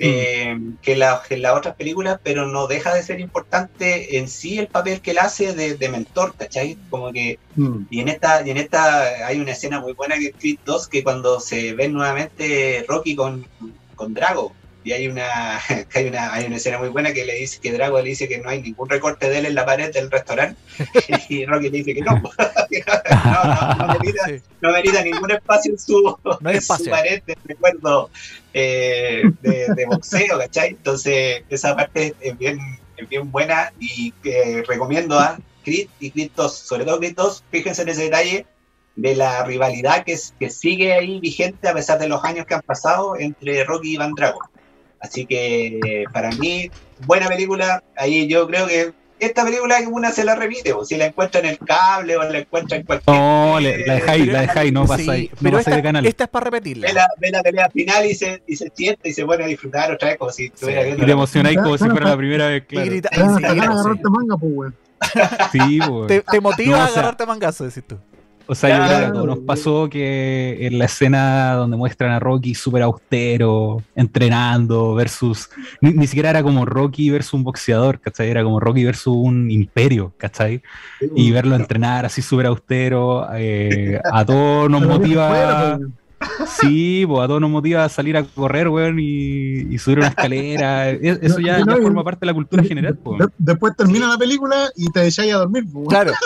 [0.00, 4.28] eh, que, la- que en las otras películas, pero no deja de ser importante en
[4.28, 6.78] sí el papel que él hace de, de mentor, ¿cachai?
[6.88, 7.86] Como que Mm.
[7.90, 10.86] y en esta, y en esta hay una escena muy buena que es Creed 2,
[10.86, 13.44] que cuando se ven nuevamente Rocky con,
[13.96, 14.52] con Drago,
[14.84, 15.58] y hay una,
[15.94, 18.38] hay una, hay una escena muy buena que le dice que Drago le dice que
[18.38, 20.60] no hay ningún recorte de él en la pared del restaurante
[21.28, 24.40] y Rocky le dice que no, no, no, no, merita, Sí.
[24.60, 28.10] no merita ningún espacio en su, No en su pared de recuerdo
[28.54, 30.70] eh, de, de boxeo, ¿cachai?
[30.70, 32.58] Entonces esa parte es bien,
[32.96, 37.44] es bien buena y que recomiendo a Creed y Creed 2, sobre todo Creed 2,
[37.50, 38.46] fíjense en ese detalle
[38.96, 42.62] de la rivalidad que, que sigue ahí vigente a pesar de los años que han
[42.62, 44.40] pasado entre Rocky y Van Drago.
[45.00, 46.70] Así que para mí,
[47.06, 47.82] buena película.
[47.96, 51.46] Ahí yo creo que esta película una se la repite, o si la encuentra en
[51.46, 53.16] el cable o la encuentra en cualquier.
[53.16, 55.82] No, le- la dejáis, la dejáis, no pasa Sí, ahí, no pero pasa esta, de
[55.82, 56.06] canal.
[56.06, 56.86] esta es para repetirla.
[56.86, 59.46] Ve la, ve la pelea final y se, y se siente y se pone a
[59.48, 60.86] disfrutar otra vez como si estuviera Sí.
[60.86, 61.02] viendo.
[61.02, 62.86] Y te emocionáis como si fuera la primera vez, Y claro.
[62.90, 63.44] grita- Te van a sí,
[64.04, 64.76] manga, pues, weón.
[65.52, 66.06] Sí, pues.
[66.08, 67.98] te, te motiva No, o a sea- agarrarte mangazo, decís tú.
[68.50, 69.12] O sea, yo creo que a Claro.
[69.12, 75.50] todos nos pasó que en la escena donde muestran a Rocky súper austero, entrenando, versus.
[75.82, 78.30] Ni, ni siquiera era como Rocky versus un boxeador, ¿cachai?
[78.30, 80.62] Era como Rocky versus un imperio, ¿cachai?
[81.14, 85.78] Y verlo entrenar así súper austero, eh, a todos nos motiva.
[86.60, 90.08] Sí, pues a todos nos motiva a salir a correr, weón, y, y subir una
[90.08, 90.90] escalera.
[90.90, 93.20] E- Eso ya, No, ya y- forma parte de la cultura general, pues.
[93.20, 95.88] De- después termina la película y te echáis a dormir, pues, weón.
[95.88, 96.12] Claro,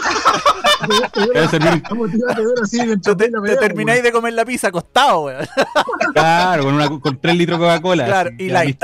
[3.17, 5.47] te, te termináis de comer la pizza acostado, weón.
[6.15, 8.07] claro, con, una, con 3 litros de Coca-Cola.
[8.07, 8.83] Claro, así, y light.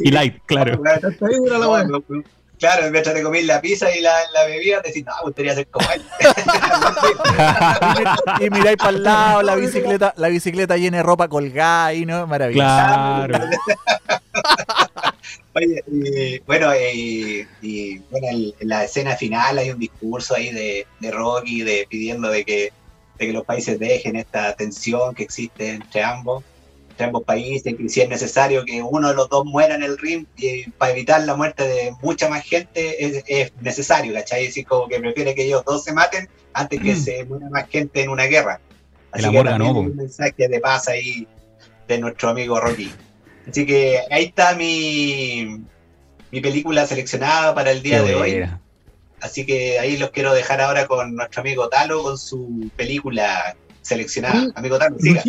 [0.00, 0.82] y light, claro.
[2.62, 5.22] Ahí Claro, mientras te comís la pizza y la, la bebida, te decís, no, me
[5.24, 6.02] gustaría ser como él.
[8.38, 11.92] Y, mi- y miráis para el lado, la bicicleta, la bicicleta llena de ropa colgada
[11.94, 12.64] y no, maravilloso.
[12.66, 13.38] Claro.
[15.54, 20.50] Oye, y, bueno, y, y, bueno, el- en la escena final hay un discurso ahí
[20.50, 22.72] de, de Rocky de, pidiendo de que,
[23.18, 26.42] de que los países dejen esta tensión que existe entre ambos,
[26.92, 29.98] entre ambos países, que si es necesario que uno de los dos muera en el
[29.98, 34.42] ring y para evitar la muerte de mucha más gente es, es necesario, ¿cachai?
[34.42, 37.68] Es decir, como que prefiere que ellos dos se maten antes que se muera más
[37.68, 38.60] gente en una guerra.
[39.14, 41.26] El Así amor que también un mensaje de paz ahí
[41.88, 42.92] de nuestro amigo Rocky.
[43.48, 45.64] Así que ahí está mi,
[46.30, 48.50] mi película seleccionada para el día Qué de hoy.
[49.20, 54.48] Así que ahí los quiero dejar ahora con nuestro amigo Talo con su película seleccionada.
[54.54, 55.22] Amigo Talo, siga.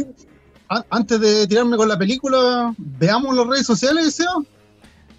[0.76, 4.42] A- Antes de tirarme con la película, veamos las redes sociales, Seba.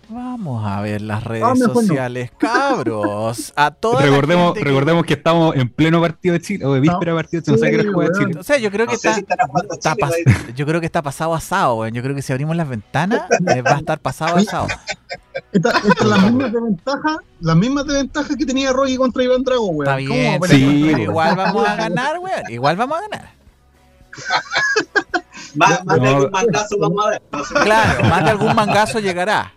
[0.07, 1.73] Vamos a ver las redes Ah, no.
[1.73, 3.55] sociales, cabros.
[3.57, 7.13] A toda Recordemos, que- recordemos que estamos en pleno partido de Chile, o de víspera
[7.13, 8.13] de partido de Chile, no sé qué juega.
[8.19, 8.39] Chile.
[8.39, 11.77] O sea, yo creo No que está, si Chile, yo creo que está pasado asado,
[11.77, 11.95] weón.
[11.95, 13.23] Yo creo que si abrimos las ventanas,
[13.55, 14.67] eh, va a estar pasado asado.
[15.53, 19.99] Estas estas las mismas desventajas, las mismas desventajas que tenía Rocky contra Iván Drago, weón.
[19.99, 20.43] Está ¿Cómo bien,
[20.97, 22.43] sí, igual vamos a ganar, weón.
[22.51, 23.31] Igual vamos a ganar.
[25.55, 26.17] Más, más de No.
[26.17, 27.23] algún mandazo vamos a ver.
[27.33, 27.43] No.
[27.63, 29.53] Claro, más de algún mangazo llegará.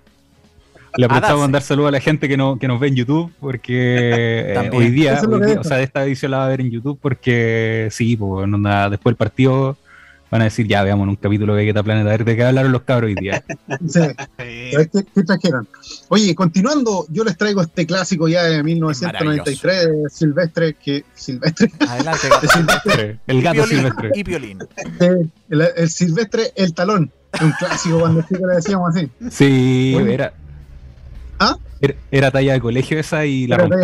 [0.95, 1.17] Le A darse.
[1.17, 4.53] aprovechamos a mandar saludos a la gente que, no, que nos ve en YouTube, porque
[4.53, 7.88] eh, hoy día, hoy o sea, esta edición la va a ver en YouTube, porque
[7.91, 9.77] sí, pues, onda, después del partido
[10.30, 12.72] van a decir, ya veamos un capítulo de Vegeta Planet, a ver de qué hablaron
[12.72, 13.44] los cabros hoy día.
[13.88, 14.00] Sí,
[14.38, 15.68] qué, qué trajeron.
[16.10, 22.28] Oye, continuando, yo les traigo este clásico ya de 1993 de Silvestre, que Silvestre, Adelante.
[22.42, 24.12] de Silvestre, El gato silvestre.
[24.16, 24.60] Y Piolín.
[25.00, 27.12] de- el, el Silvestre el talón,
[27.42, 29.10] un clásico cuando chico le decíamos así.
[29.30, 30.34] Sí, era,
[31.40, 31.56] ¿Ah?
[31.82, 31.94] era.
[32.12, 33.76] era talla de colegio esa y la rompí.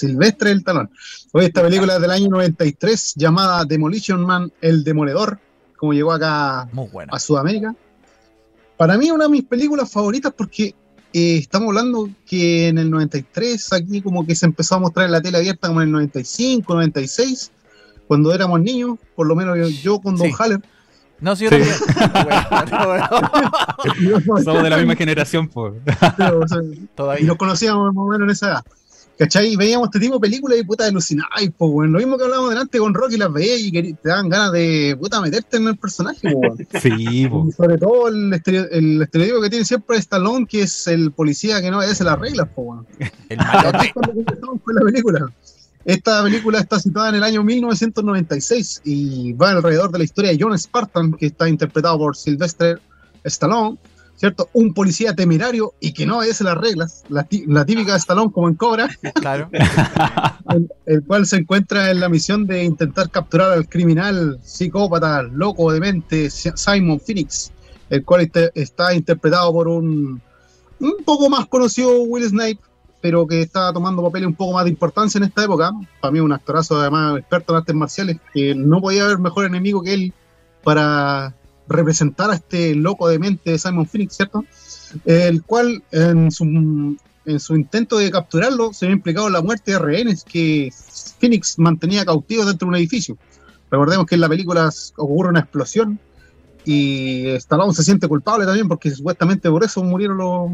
[0.00, 0.10] Por.
[0.10, 0.90] Silvestre el talón.
[1.32, 5.38] Oye, esta película es del año 93 llamada Demolition Man, el demoledor,
[5.76, 7.12] como llegó acá Muy bueno.
[7.14, 7.74] a Sudamérica.
[8.76, 10.74] Para mí una de mis películas favoritas porque
[11.12, 15.12] eh, estamos hablando que en el 93 aquí como que se empezó a mostrar en
[15.12, 17.50] la tele abierta como en el 95, 96,
[18.06, 20.34] cuando éramos niños, por lo menos yo, yo con Don Sí.
[20.38, 20.60] Haller.
[21.20, 21.56] No, si yo Sí.
[21.56, 21.74] también.
[24.44, 25.74] Somos de la misma generación, pues.
[25.74, 27.26] o sea, y Todavía.
[27.26, 28.64] nos conocíamos más o menos en esa edad.
[29.18, 29.52] ¿Cachai?
[29.52, 31.92] Y veíamos este tipo de películas y puta alucinabais, po, weón.
[31.92, 34.96] Lo mismo que hablábamos delante con Rocky, las veías y querí- te daban ganas de
[35.00, 36.58] puta meterte en el personaje, po, weón.
[36.80, 37.46] Sí, po.
[37.48, 38.32] Y sobre todo el,
[38.70, 42.48] el estereotipo que tiene siempre Stallone, que es el policía que no obedece las reglas,
[42.54, 42.86] po, weón.
[43.28, 43.92] El malote.
[44.74, 45.32] La película.
[45.84, 50.38] Esta película está situada en el año 1996 y va alrededor de la historia de
[50.40, 52.80] John Spartan, que está interpretado por Sylvester
[53.24, 53.78] Stallone,
[54.18, 54.50] ¿cierto?
[54.52, 58.48] Un policía temerario y que no obedece las reglas, la, la típica de Stallone como
[58.48, 59.48] en Cobra, Claro.
[60.50, 65.72] el, el cual se encuentra en la misión de intentar capturar al criminal psicópata, loco
[65.72, 67.52] de mente, Simon Phoenix,
[67.90, 70.20] el cual este- está interpretado por un
[70.80, 72.60] un poco más conocido Will Snake,
[73.00, 75.72] pero que está tomando papeles un poco más de importancia en esta época.
[76.00, 79.82] Para mí un actorazo además experto en artes marciales, que no podía haber mejor enemigo
[79.82, 80.12] que él
[80.62, 81.34] para
[81.68, 84.44] representar a este loco de mente de Simon Phoenix, ¿cierto?
[85.04, 86.44] El cual en su,
[87.24, 90.72] en su intento de capturarlo se había implicado la muerte de rehenes que
[91.18, 93.16] Phoenix mantenía cautivos dentro de un edificio.
[93.70, 95.98] Recordemos que en la película ocurre una explosión
[96.64, 100.50] y Stallone se siente culpable también porque supuestamente por eso murieron los,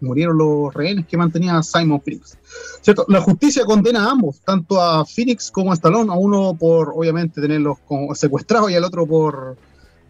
[0.00, 2.36] murieron los rehenes que mantenía Simon Phoenix.
[2.80, 3.04] ¿Cierto?
[3.08, 7.40] La justicia condena a ambos, tanto a Phoenix como a Stallone, a uno por obviamente
[7.40, 7.78] tenerlos
[8.14, 9.56] secuestrados y al otro por,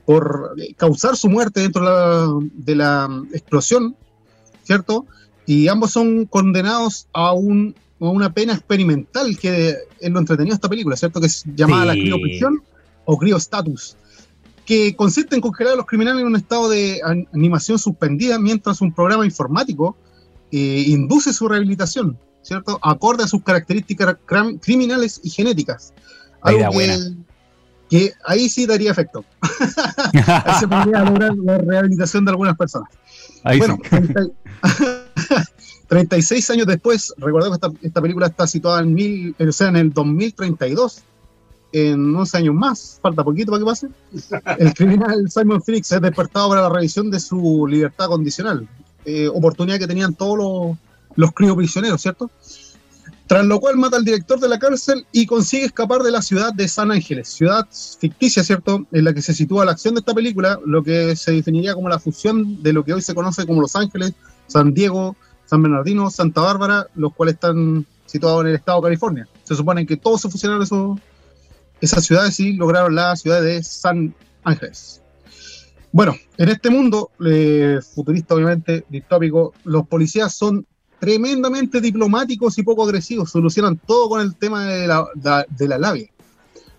[0.06, 3.96] por causar su muerte dentro de la, de la explosión,
[4.62, 5.06] ¿cierto?
[5.46, 10.68] Y ambos son condenados a, un, a una pena experimental que es lo entretenido esta
[10.68, 11.20] película, ¿cierto?
[11.20, 12.62] Que es llamada la crioprisión
[13.04, 13.96] o criostatus
[14.64, 17.00] que consiste en congelar a los criminales en un estado de
[17.32, 19.96] animación suspendida mientras un programa informático
[20.50, 22.78] eh, induce su rehabilitación, ¿cierto?
[22.82, 24.16] Acorde a sus características
[24.60, 25.92] criminales y genéticas.
[26.40, 27.14] Algo que,
[28.24, 29.24] ahí sí daría efecto.
[30.12, 32.90] ahí se podría lograr la rehabilitación de algunas personas.
[33.44, 33.78] bueno,
[35.88, 39.76] 36 años después, recordemos que esta, esta, película está situada en, mil, o sea, en
[39.76, 41.02] el 2032
[41.74, 43.88] en 11 años más, falta poquito para que pase,
[44.58, 48.68] el criminal Simon Phoenix es despertado para la revisión de su libertad condicional,
[49.04, 50.78] eh, oportunidad que tenían todos los,
[51.16, 52.30] los crioprisioneros, ¿cierto?
[53.34, 56.52] Tras lo cual mata al director de la cárcel y consigue escapar de la ciudad
[56.52, 57.66] de San Ángeles, ciudad
[57.98, 58.86] ficticia, ¿cierto?
[58.92, 61.88] En la que se sitúa la acción de esta película, lo que se definiría como
[61.88, 64.12] la fusión de lo que hoy se conoce como Los Ángeles,
[64.46, 65.16] San Diego,
[65.46, 69.28] San Bernardino, Santa Bárbara, los cuales están situados en el estado de California.
[69.42, 71.00] Se supone que todos se fusionaron esos,
[71.80, 75.02] esas ciudades sí lograron la ciudad de San Ángeles.
[75.90, 80.68] Bueno, en este mundo eh, futurista, obviamente, distópico, los policías son
[81.04, 85.06] tremendamente diplomáticos y poco agresivos, solucionan todo con el tema de la,
[85.48, 86.08] de, la labia,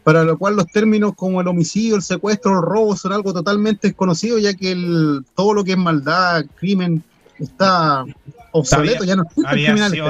[0.04, 3.90] para lo cual los términos como el homicidio, el secuestro, el robo son algo totalmente
[3.90, 7.04] desconocido, ya que el, todo lo que es maldad, crimen,
[7.38, 8.04] está
[8.52, 10.02] obsoleto, ya no existe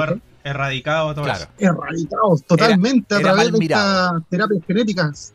[0.44, 1.44] Erradicado todo claro.
[1.58, 5.34] Erradicados totalmente a través de estas terapias genéticas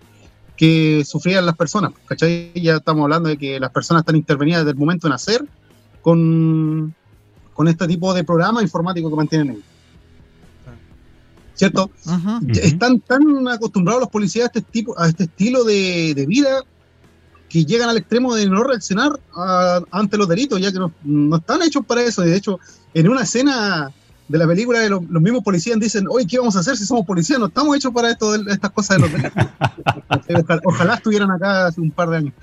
[0.55, 1.91] que sufrían las personas.
[2.05, 2.53] ¿Cachai?
[2.55, 5.43] Ya estamos hablando de que las personas están intervenidas desde el momento de nacer
[6.01, 6.95] con,
[7.53, 9.65] con este tipo de programa informático que mantienen ellos.
[11.53, 11.91] ¿Cierto?
[12.55, 16.63] Están tan acostumbrados los policías a este, tipo, a este estilo de, de vida
[17.49, 19.19] que llegan al extremo de no reaccionar
[19.91, 22.21] ante los delitos, ya que no, no, están hechos para eso.
[22.21, 22.59] De hecho,
[22.93, 23.91] en una escena
[24.31, 27.05] de la película de los, mismos policías dicen, oye, ¿qué vamos a hacer si somos
[27.05, 27.37] policías?
[27.37, 29.11] No estamos hechos para esto, estas cosas de los
[30.63, 32.33] Ojalá estuvieran acá hace un par de años.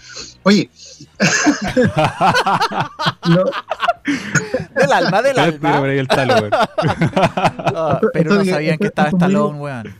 [0.42, 0.70] Oye.
[4.74, 5.82] Del alma, del alma.
[8.12, 9.94] Pero no sabían que estaba Stallone, weón.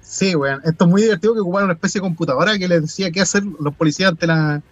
[0.00, 0.60] Sí, weón.
[0.64, 3.42] Esto es muy divertido que ocuparon una especie de computadora que les decía qué hacer
[3.44, 4.62] los policías ante la,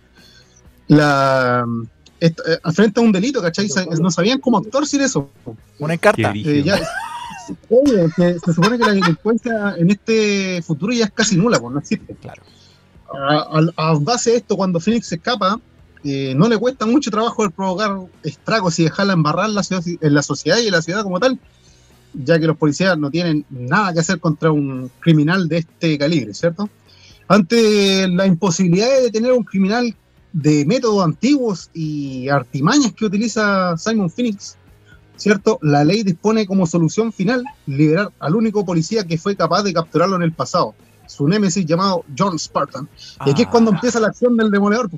[0.86, 1.66] la
[2.20, 2.34] eh,
[2.72, 3.68] frente a un delito, ¿cachai?
[4.00, 5.30] No sabían cómo actuar sin eso.
[5.78, 6.32] Una encarta.
[6.34, 6.64] Eh,
[8.44, 12.14] se supone que la delincuencia en este futuro ya es casi nula, pues no existe.
[12.16, 12.42] Claro.
[13.76, 15.58] A, base de esto, cuando Phoenix se escapa,
[16.04, 20.14] eh, no le cuesta mucho trabajo el provocar estragos y dejarla embarrar la ciudad, en
[20.14, 21.38] la sociedad y en la ciudad como tal,
[22.12, 26.34] ya que los policías no tienen nada que hacer contra un criminal de este calibre,
[26.34, 26.68] ¿cierto?
[27.28, 29.94] Ante la imposibilidad de detener a un criminal
[30.32, 34.56] de métodos antiguos y artimañas que utiliza Simon Phoenix,
[35.16, 35.58] ¿cierto?
[35.62, 40.16] La ley dispone como solución final liberar al único policía que fue capaz de capturarlo
[40.16, 40.74] en el pasado,
[41.06, 42.88] su némesis llamado John Spartan.
[43.26, 43.74] Y aquí es cuando ah.
[43.74, 44.90] empieza la acción del demoledor.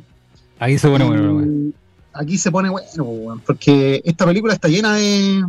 [0.58, 1.72] Ahí se pone bueno,
[2.12, 5.44] Aquí se pone bueno, porque esta película está llena de,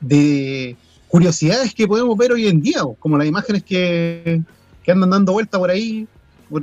[0.00, 0.76] de
[1.08, 4.42] curiosidades que podemos ver hoy en día, como las imágenes que,
[4.82, 6.06] que andan dando vuelta por ahí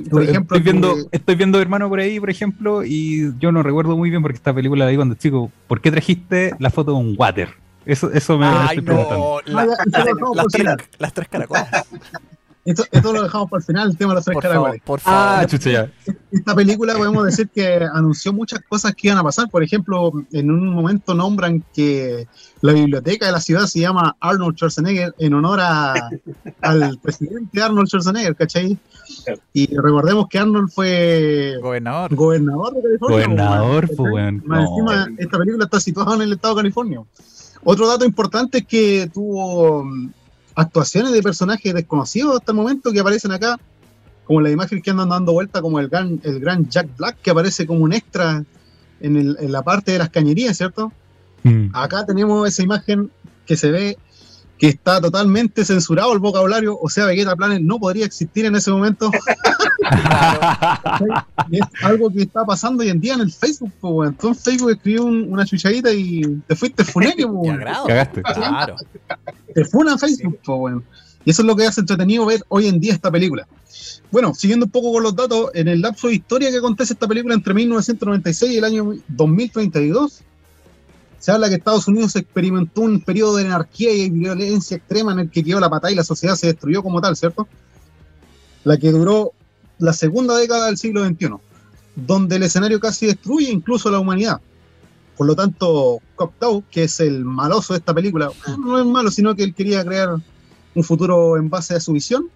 [0.09, 3.97] por, ejemplo, estoy viendo, estoy viendo hermano por ahí, por ejemplo, y yo no recuerdo
[3.97, 5.51] muy bien porque esta película la vi cuando chico.
[5.67, 7.49] ¿Por qué trajiste la foto de un water?
[7.85, 11.67] Eso, eso me Ay, no, la, las, tres, caracolas.
[12.63, 14.75] Esto, esto, lo dejamos para el final, el tema de las tres caracolas.
[14.85, 15.19] por favor.
[15.19, 15.47] Ah,
[16.31, 19.49] Esta película podemos decir que anunció muchas cosas que iban a pasar.
[19.49, 22.27] Por ejemplo, en un momento nombran que
[22.61, 26.11] la biblioteca de la ciudad se llama Arnold Schwarzenegger en honor a,
[26.61, 28.77] al presidente Arnold Schwarzenegger, ¿cachai?
[29.53, 32.15] Y recordemos que Arnold fue gobernador.
[32.15, 33.27] Gobernador de California.
[33.27, 37.01] Gobernador, fue encima, esta película está situada en el estado de California.
[37.63, 40.11] Otro dato importante es que tuvo mm,
[40.55, 43.59] actuaciones de personajes desconocidos hasta el momento que aparecen acá,
[44.25, 47.31] como la imagen que andan dando vuelta, como el gran, el gran Jack Black, que
[47.31, 48.43] aparece como un extra
[48.99, 50.91] en, el, en la parte de las cañerías, ¿cierto?
[51.43, 51.67] Mm.
[51.73, 53.11] Acá tenemos esa imagen
[53.45, 53.97] que se ve
[54.61, 58.69] que está totalmente censurado el vocabulario, o sea, Vegeta Planet no podría existir en ese
[58.69, 59.09] momento.
[61.51, 64.13] Es algo que está pasando hoy en día en el Facebook, po, weón.
[64.15, 67.87] Tú en Facebook escribió un- una chuchadita y te fuiste funeque, agrado.
[67.87, 68.21] Cagaste.
[68.21, 68.75] Claro.
[69.55, 70.83] Te funan Facebook, po, weón.
[71.25, 73.47] Y eso es lo que hace entretenido ver hoy en día esta película.
[74.11, 77.07] Bueno, siguiendo un poco con los datos, en el lapso de historia que acontece esta
[77.07, 80.21] película entre 1996 y el año 2032,
[81.21, 85.29] se habla que Estados Unidos experimentó un periodo de anarquía y violencia extrema en el
[85.29, 87.47] que quedó la patada y la sociedad se destruyó como tal, ¿cierto?
[88.63, 89.31] La que duró
[89.77, 91.29] la segunda década del siglo XXI,
[91.95, 94.41] donde el escenario casi destruye incluso la humanidad.
[95.15, 99.35] Por lo tanto, Cocteau, que es el maloso de esta película, no es malo, sino
[99.35, 100.15] que él quería crear
[100.73, 102.29] un futuro en base a su visión,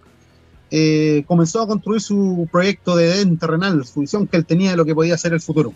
[0.70, 4.76] eh, comenzó a construir su proyecto de Edén terrenal, su visión que él tenía de
[4.76, 5.74] lo que podía ser el futuro.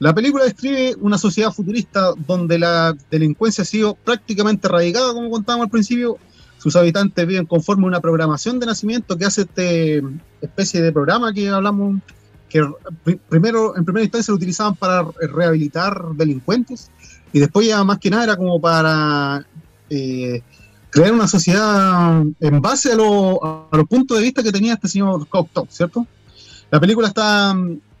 [0.00, 5.66] La película describe una sociedad futurista donde la delincuencia ha sido prácticamente erradicada, como contábamos
[5.66, 6.18] al principio.
[6.58, 10.02] Sus habitantes viven conforme a una programación de nacimiento que hace este
[10.40, 12.00] especie de programa que hablamos,
[12.48, 12.62] que
[13.04, 16.90] pri- primero, en primera instancia lo utilizaban para rehabilitar delincuentes
[17.32, 19.46] y después ya más que nada era como para
[19.90, 20.42] eh,
[20.90, 25.28] crear una sociedad en base a, a los puntos de vista que tenía este señor
[25.28, 26.06] Cocteau, ¿cierto?
[26.70, 27.54] La película está,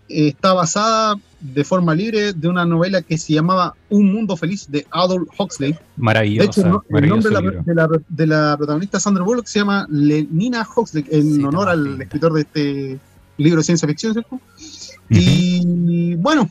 [0.08, 4.86] está basada de forma libre de una novela que se llamaba Un Mundo Feliz de
[4.90, 5.72] Adolf Huxley.
[5.72, 6.48] De Maravilloso.
[6.60, 10.66] hecho, el nombre de la, de, la, de la protagonista Sandra Bullock se llama Lenina
[10.74, 12.98] Huxley, en Sí, honor al escritor de este
[13.36, 14.40] libro de ciencia ficción, ¿cierto?
[15.10, 16.50] Y bueno,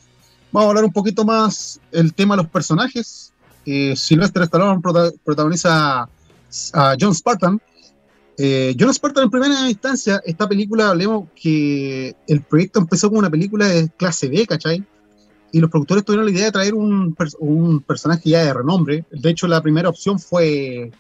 [0.52, 3.32] vamos a hablar un poquito más el tema de los personajes.
[3.66, 6.04] Eh, Sylvester Stallone prota- protagoniza
[6.74, 7.60] a John Spartan.
[8.38, 13.30] Eh, John Spartan en primera instancia, esta película, hablemos que el proyecto empezó como una
[13.32, 14.86] película de clase B, ¿cachai?
[15.52, 19.06] Y los productores tuvieron la idea de traer un, un personaje ya de renombre.
[19.12, 20.92] De hecho, la primera opción fue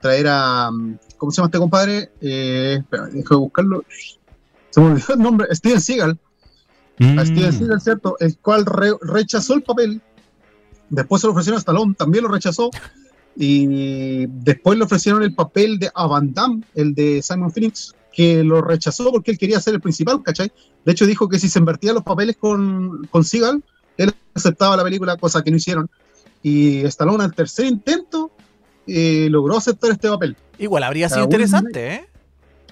[0.00, 0.70] traer a...
[1.16, 2.10] ¿Cómo se llama este compadre?
[2.20, 3.84] Eh, espera, dejo de buscarlo.
[4.70, 5.54] Se me olvidó el nombre.
[5.54, 6.18] Steven Seagal
[6.98, 7.58] a Steven Mm.
[7.58, 8.16] Seagal, ¿cierto?
[8.20, 10.00] El cual re- rechazó el papel.
[10.88, 12.70] Después se lo ofrecieron a Stallone, también lo rechazó.
[13.36, 18.42] Y después le ofrecieron el papel de a Van Damme, el de Simon Phoenix, que
[18.44, 20.52] lo rechazó porque él quería ser el principal, ¿cachai?
[20.84, 23.62] De hecho, dijo que si se invertían los papeles con, con Seagal,
[23.96, 25.88] él aceptaba la película, cosa que no hicieron.
[26.42, 28.30] Y Stallone, al tercer intento,
[28.86, 30.36] eh, logró aceptar este papel.
[30.58, 32.06] Igual habría sido un- interesante, ¿eh?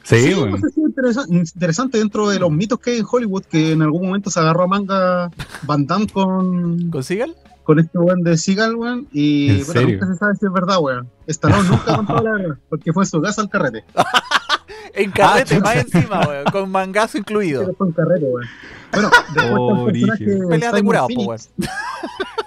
[0.03, 0.57] Sí, Sí, bueno.
[0.59, 4.31] pues, interesa- interesante dentro de los mitos que hay en Hollywood, que en algún momento
[4.31, 5.31] se agarró a manga
[5.63, 7.35] Van Damme con, ¿Con Seagal?
[7.69, 10.79] Con este weón de Seagal, weón, y ¿En bueno, nunca se sabe si es verdad,
[10.81, 11.07] weón.
[11.27, 13.85] Stallone nunca contó la verdad, porque fue su casa al carrete.
[14.95, 15.61] En carrete, chucha.
[15.61, 17.61] más encima, weón, con mangazo incluido.
[17.61, 18.47] Pero fue en carrete, weón.
[18.91, 20.49] Bueno, después Oh, está el personaje.
[20.49, 21.39] Peleas de curado, weón.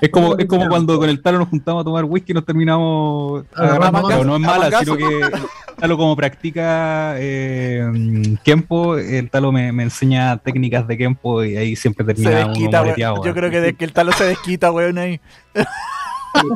[0.01, 2.43] Es como, es como cuando con el talo nos juntamos a tomar whisky y nos
[2.43, 5.31] terminamos Agarrando Pero no es mala, sino que el
[5.79, 11.75] talo como practica eh, Kempo, el talo me, me enseña técnicas de Kempo y ahí
[11.75, 13.23] siempre Se termina uno desquita, moreteado.
[13.23, 15.21] Yo creo que de que el talo se desquita, weón, ahí.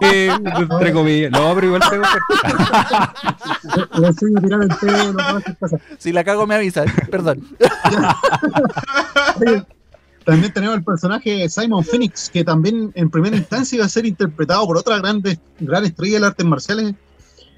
[0.02, 1.32] Eh, entre comillas.
[1.32, 2.04] No, pero igual tengo
[5.60, 5.82] cosas.
[5.98, 7.46] Si la cago me avisa, perdón.
[9.42, 9.64] Oye,
[10.26, 14.66] También tenemos el personaje Simon Phoenix, que también en primera instancia iba a ser interpretado
[14.66, 16.96] por otra grande, gran estrella de las artes marciales,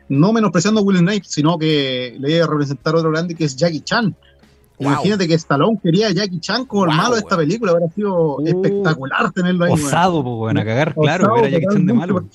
[0.09, 3.55] no menospreciando a Will Knight, sino que le iba a representar otro grande que es
[3.55, 4.13] Jackie Chan.
[4.79, 4.91] Wow.
[4.91, 8.35] Imagínate que Stallone quería a Jackie Chan como el malo de esta película, habría sido
[8.37, 9.71] Uh, espectacular tenerlo ahí.
[9.73, 12.25] Osado, pues, bueno, a cagar, claro, Osado era Jackie Chan de malo.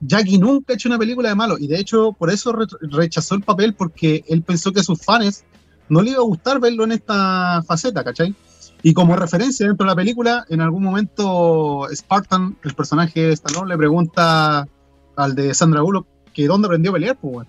[0.00, 3.34] Jackie nunca ha hecho una película de malo y de hecho por eso re- rechazó
[3.34, 5.42] el papel porque él pensó que a sus fans
[5.88, 8.32] no le iba a gustar verlo en esta faceta, ¿cachai?
[8.82, 13.68] Y como referencia dentro de la película, en algún momento Spartan, el personaje de Stallone,
[13.68, 14.66] le pregunta
[15.16, 17.48] al de Sandra Bullock que dónde aprendió a pelear, pues, weón.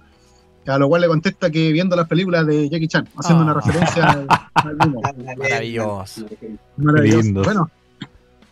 [0.68, 3.46] A lo cual le contesta que viendo las películas de Jackie Chan, haciendo Ah.
[3.46, 5.02] una referencia al, al mismo.
[5.38, 6.26] Maravilloso.
[6.78, 7.22] Maravilloso.
[7.22, 7.46] Lindos.
[7.46, 7.72] Bueno,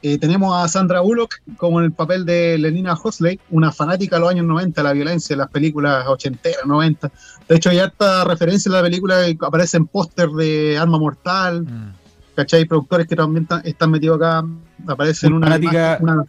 [0.01, 4.21] eh, tenemos a Sandra Bullock como en el papel de Lenina Hosley, una fanática de
[4.21, 7.11] los años 90, la violencia, las películas ochenteras, 90.
[7.49, 11.93] De hecho, hay harta referencia en la película, aparecen póster de Arma Mortal, Mm.
[12.37, 12.63] ¿Cachai?
[12.65, 14.45] Productores que también ta- están metidos acá,
[14.87, 16.25] aparecen Una una, fanática- una-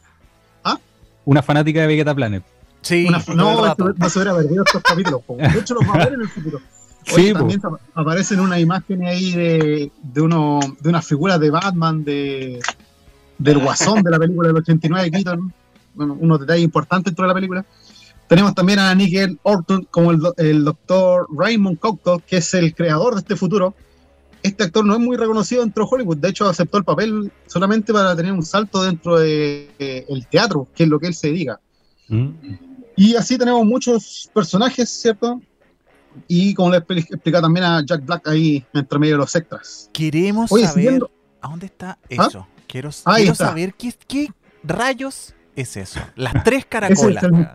[1.25, 2.43] Una fanática de Vegeta Planet.
[2.81, 5.21] Sí, una- no, esto- no se hubiera perdido estos capítulos.
[5.27, 5.37] po.
[5.37, 6.59] De hecho, los va a ver en el futuro.
[7.15, 11.51] Oye, Sí, también ap- aparecen unas imágenes ahí de, de, uno, de unas figuras de
[11.51, 12.59] Batman, de,
[13.39, 15.53] del Guasón de la película del 89 de Keaton.
[15.95, 17.65] Bueno, unos detalles importantes dentro de la película.
[18.27, 23.15] Tenemos también a Nickel Orton como el, el doctor Raymond Cocteau, que es el creador
[23.15, 23.75] de este futuro.
[24.43, 27.93] Este actor no es muy reconocido dentro de Hollywood, de hecho aceptó el papel solamente
[27.93, 29.69] para tener un salto dentro del
[30.31, 31.59] teatro, que es lo que él se dedica.
[32.09, 32.31] Mm.
[32.97, 35.41] Y así tenemos muchos personajes, ¿cierto?
[36.27, 39.91] Y como les expli- explicaba también a Jack Black ahí entre medio de los extras.
[39.93, 41.11] Queremos Oye, saber siguiendo-
[41.41, 42.27] a dónde está ¿Ah?
[42.29, 42.47] eso.
[42.67, 43.47] Quiero, Ahí quiero está.
[43.49, 44.29] saber qué, qué
[44.63, 46.01] rayos es eso.
[46.17, 47.23] Las tres es, caracolas.
[47.25, 47.49] el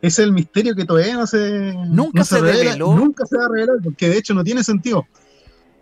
[0.00, 2.94] es el misterio que todavía no se, Nunca no se revela, reveló.
[2.94, 5.06] Nunca se va a revelar, porque de hecho no tiene sentido.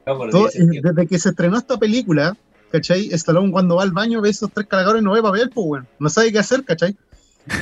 [0.06, 0.92] Todo- sentido.
[0.92, 2.36] desde que se estrenó esta película,
[2.70, 3.08] ¿cachai?
[3.12, 5.86] Stallone cuando va al baño ve esos tres caracoles y no ve papel, pues bueno,
[5.98, 6.96] no sabe qué hacer, ¿cachai?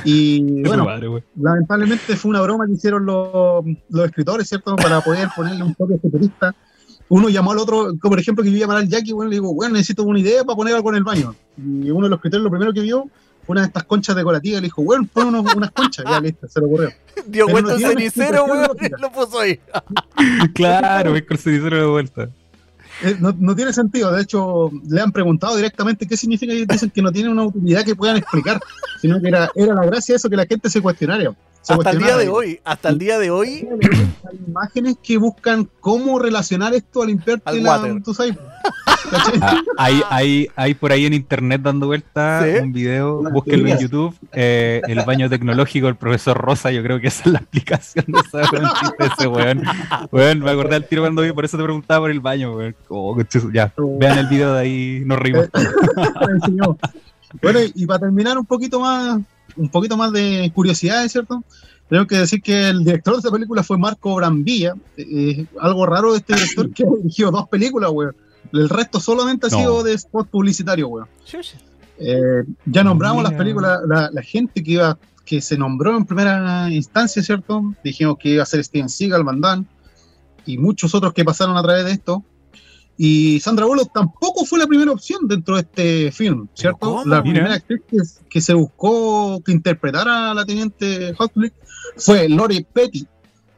[0.04, 1.22] Y bueno, güey.
[1.40, 4.76] lamentablemente fue una broma que hicieron los, los escritores, ¿cierto?
[4.76, 6.54] Para poder ponerle un toque futurista.
[7.08, 9.54] Uno llamó al otro, como por ejemplo que yo llamar al Jackie, bueno, le digo,
[9.54, 11.34] bueno, necesito una idea para poner algo en el baño.
[11.56, 13.08] Y uno de los escritores lo primero que vio
[13.46, 16.60] una de estas conchas decorativas, le dijo, bueno, pon unos- unas conchas, ya listo, se
[16.60, 16.90] le ocurrió.
[17.26, 18.68] Dio vuelta no tiene cenicero, weón,
[19.00, 19.60] lo puso ahí.
[20.54, 22.28] Claro, ves con el cenicero de vuelta.
[23.02, 26.90] Eh, no, no tiene sentido, de hecho, le han preguntado directamente qué significa y dicen
[26.90, 28.60] que no tiene una utilidad que puedan explicar,
[29.00, 31.32] sino que era, era la gracia de eso que la gente se cuestionara.
[31.64, 33.66] Se Hasta el día de hoy, hasta el día de hoy,
[34.30, 38.02] Hay imágenes que buscan cómo relacionar esto al limpiarte Al la, water.
[38.02, 38.14] tú.
[39.42, 42.62] Ah, hay, hay, hay por ahí en internet dando vuelta ¿Sí?
[42.62, 43.78] un video, búsquenlo en.
[43.78, 48.06] YouTube, eh, el baño tecnológico del profesor Rosa, yo creo que esa es la explicación
[48.08, 49.62] de esa de ese weón.
[50.10, 52.74] Weón, me acordé al tiro cuando vi, por eso te preguntaba por el baño, weón.
[52.88, 53.16] Oh,
[53.52, 56.76] ya, vean el video de ahí, nos enseñó.
[57.42, 59.20] Bueno, y, y para terminar un poquito más,
[59.56, 61.42] un poquito más de curiosidades, ¿cierto?
[61.88, 64.74] Tengo que decir que el director de esta película fue Marco Brambilla.
[64.96, 68.16] Eh, algo raro de este director que ha dirigido dos películas, weón.
[68.52, 69.58] El resto solamente ha No.
[69.58, 71.08] sido de spot publicitario, weón.
[71.98, 73.30] Eh, ya nombramos Mira.
[73.30, 77.74] las películas, la, la gente que iba, que se nombró en primera instancia, ¿cierto?
[77.84, 79.64] Dijimos que iba a ser Steven Seagal, Van Damme,
[80.46, 82.22] y muchos otros que pasaron a través de esto.
[82.96, 87.02] Y Sandra Bullock tampoco fue la primera opción dentro de este film, ¿cierto?
[87.04, 87.22] La Mira.
[87.22, 87.98] primera actriz que,
[88.30, 91.52] que se buscó que interpretara a la teniente Hotlick
[91.96, 93.06] fue Lori Petty,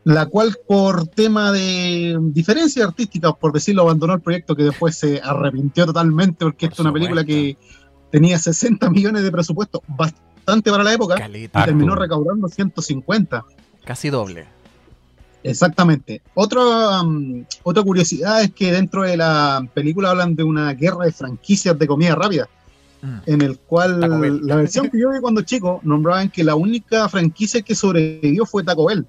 [0.04, 5.20] la cual por tema de diferencias artísticas, por decirlo, abandonó el proyecto que después se
[5.22, 7.58] arrepintió totalmente porque Por esta es una película que
[8.10, 11.60] tenía 60 millones de presupuesto, bastante para la época, Caleta.
[11.60, 13.44] y terminó recaudando 150.
[13.84, 14.46] Casi doble.
[15.50, 16.22] Exactamente.
[16.34, 21.12] Otra, um, otra curiosidad es que dentro de la película hablan de una guerra de
[21.12, 22.48] franquicias de comida rápida,
[23.02, 23.18] Mm.
[23.26, 27.60] en el cual la versión que yo vi cuando chico nombraban que la única franquicia
[27.60, 29.06] que sobrevivió fue Taco Bell.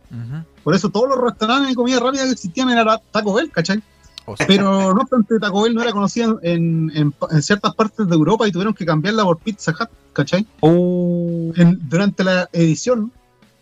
[0.64, 3.82] Por eso todos los restaurantes de comida rápida que existían era Taco Bell, ¿cachai?
[4.26, 8.06] O sea, Pero no obstante, Taco Bell no era conocida en, en- en ciertas partes
[8.06, 10.46] de Europa y tuvieron que cambiarla por Pizza Hut, ¿cachai?
[10.60, 13.10] Oh, En- durante la edición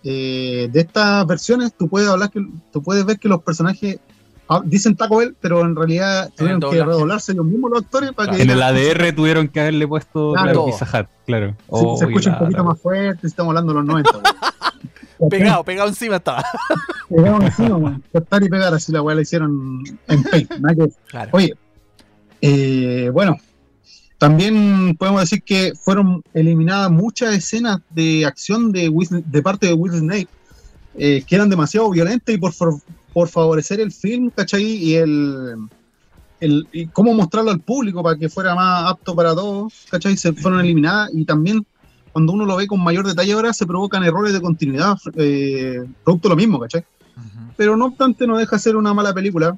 [0.08, 2.39] eh, de estas versiones, tú puedes hablar que
[2.72, 3.99] tú puedes ver que los personajes
[4.47, 8.32] ah, dicen Taco Bell, pero en realidad tuvieron que redoblarse ellos mismos los actores para
[8.36, 10.51] que en el ADR tuvieron que haberle puesto Claro.
[10.51, 11.47] claro, Pizza Hut, claro.
[11.49, 14.12] se, Oh, se escucha un la- poquito más fuerte, estamos hablando de los 90.
[14.12, 15.30] güey.
[15.30, 16.43] pegado, pegado encima estaba.
[17.10, 17.93] Pegaron encima, güey.
[18.12, 20.51] Cortar y pegar, así la weá la hicieron en Paint.
[21.08, 21.30] Claro.
[21.34, 21.53] Oye,
[22.41, 23.38] eh, bueno,
[24.26, 29.73] también podemos decir que fueron eliminadas muchas escenas de acción de, Will- de parte de
[29.73, 30.28] Will Snake
[30.97, 32.51] eh, que eran demasiado violentas y por,
[33.13, 34.63] por favorecer el film, ¿cachai?
[34.63, 35.55] Y el,
[36.39, 40.17] el y cómo mostrarlo al público para que fuera más apto para todos, ¿cachai?
[40.17, 41.63] Se fueron eliminadas y también
[42.11, 46.30] cuando uno lo ve con mayor detalle ahora se provocan errores de continuidad eh, producto
[46.30, 46.84] de lo mismo, ¿cachai?
[47.57, 49.55] Pero no obstante no deja ser una mala película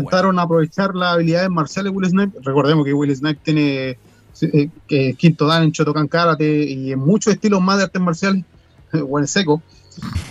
[0.00, 2.44] intentaron aprovechar las habilidades marciales de Will Snipes.
[2.44, 3.96] Recordemos que Will Snipes tiene
[4.42, 8.44] eh, quinto dan en Shotokan Karate y en muchos estilos más de artes marciales,
[9.08, 9.62] o en seco.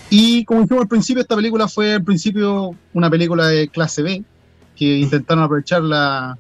[0.10, 4.24] Y como dijimos al principio, esta película fue al principio una película de clase B,
[4.76, 6.38] que intentaron aprovechar la,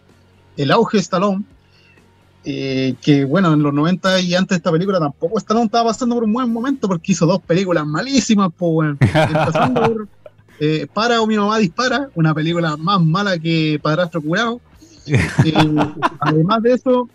[0.55, 1.43] el auge de Stallone.
[2.45, 6.15] eh, que bueno, en los 90 y antes de esta película tampoco Stallone estaba pasando
[6.15, 8.91] por un buen momento porque hizo dos películas malísimas, pues.
[9.01, 10.07] Empezando por
[10.59, 14.61] eh, Para o mi mamá dispara, una película más mala que Padrastro Curado.
[15.09, 15.53] Eh,
[16.19, 17.07] además de eso,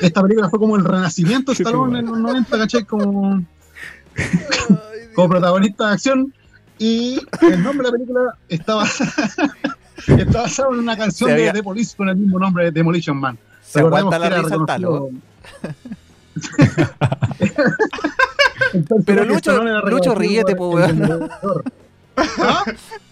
[0.00, 2.84] esta película fue como el renacimiento de Stallone en los 90, ¿cachai?
[2.84, 3.42] Como,
[5.14, 6.34] como protagonista de acción.
[6.78, 8.84] Y el nombre de la película estaba,
[10.06, 12.70] está basado en una canción Se de había- The Police con el mismo nombre de
[12.70, 13.36] Demolition Man.
[13.62, 15.10] Se Recordemos aguanta la risa reconocido-
[19.06, 21.28] Pero de Lucho- Lucho, ríete, po, weón.
[22.16, 22.64] ¿Ah?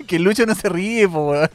[0.07, 1.51] Que Lucho no se ríe, po, weón.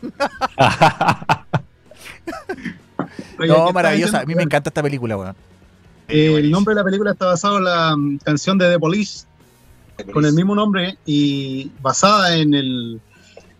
[3.39, 4.21] Oye, ¿qué No, maravillosa.
[4.21, 5.35] A mí me encanta esta película, weón.
[6.07, 9.25] Eh, el nombre de la película está basado en la canción de The Police
[10.11, 13.01] con el mismo nombre y basada en el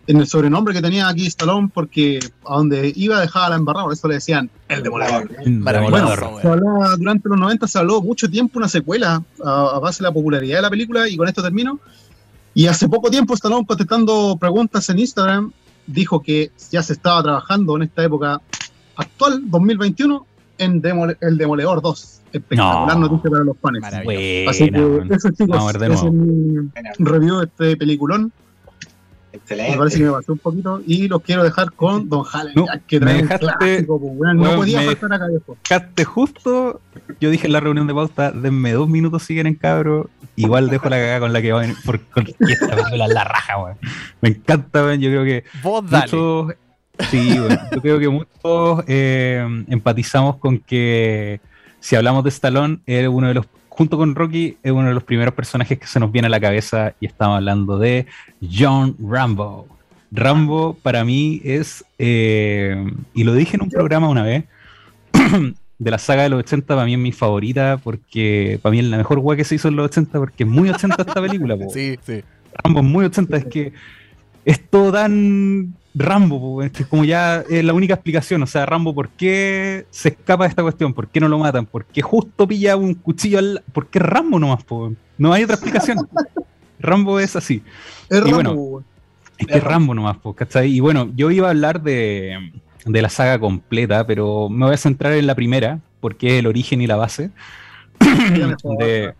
[0.08, 3.92] en el sobrenombre que tenía aquí Stallone, porque a donde iba dejaba la embarrada, por
[3.94, 5.30] eso le decían el demoledor.
[5.46, 6.42] Maravilloso, Bueno, weón.
[6.42, 10.08] se hablaba- durante los 90 se habló mucho tiempo una secuela a, a base de
[10.08, 11.78] la popularidad de la película, y con esto termino.
[12.52, 15.52] Y hace poco tiempo Stallone contestando preguntas en Instagram
[15.86, 18.40] dijo que ya se estaba trabajando en esta época
[18.96, 20.26] actual, 2021,
[20.58, 22.20] en Demole- El Demoledor 2.
[22.32, 23.08] Espectacular No.
[23.08, 23.78] noticia para los fans.
[23.84, 28.32] Así que eso chicos, ver ese es mi review de este peliculón.
[29.32, 30.04] Me parece que Excelente.
[30.04, 33.22] me pasó un poquito y los quiero dejar con Don Halen, No, que me trae
[33.22, 34.36] un dejaste- clásico, pues, weón.
[34.36, 35.56] no weón, podía me- faltar acá viejo.
[35.68, 36.80] Dejaste justo,
[37.18, 40.10] yo dije en la reunión de pauta, denme dos minutos si quieren, cabro.
[40.36, 42.04] Igual dejo la cagada con la que va a venir, porque
[42.40, 43.76] esta película es la raja, weón.
[44.20, 45.00] Me encanta, weón.
[45.00, 46.04] Yo creo que Vos dale.
[46.12, 46.54] muchos,
[47.10, 51.40] sí, weón, yo creo que muchos eh, empatizamos con que
[51.80, 55.02] si hablamos de Stallone, es uno de los, junto con Rocky, es uno de los
[55.02, 58.06] primeros personajes que se nos viene a la cabeza y estamos hablando de
[58.40, 59.66] John Rambo.
[60.12, 64.44] Rambo para mí es, eh, y lo dije en un programa una vez,
[65.78, 68.84] de la saga de los 80 para mí es mi favorita porque para mí es
[68.84, 71.56] la mejor weá que se hizo en los 80 porque es muy 80 esta película.
[71.56, 71.68] po.
[71.72, 72.22] Sí, sí.
[72.62, 73.72] Rambo es muy 80, es que
[74.44, 78.94] es todo tan Rambo, po, es como ya es la única explicación, o sea, Rambo,
[78.94, 80.94] ¿por qué se escapa de esta cuestión?
[80.94, 81.66] ¿Por qué no lo matan?
[81.66, 83.62] ¿Por qué justo pilla un cuchillo al...
[83.72, 84.64] ¿Por qué Rambo nomás?
[84.64, 84.92] po?
[85.18, 85.98] No hay otra explicación.
[86.80, 87.62] Rambo es así.
[88.08, 88.84] Es Y Rambo, bueno.
[89.38, 90.70] Es que es Rambo nomás, po, ¿cachai?
[90.70, 92.52] Y bueno, yo iba a hablar de,
[92.86, 96.46] de la saga completa, pero me voy a centrar en la primera, porque es el
[96.46, 97.30] origen y la base.
[98.78, 99.14] De-.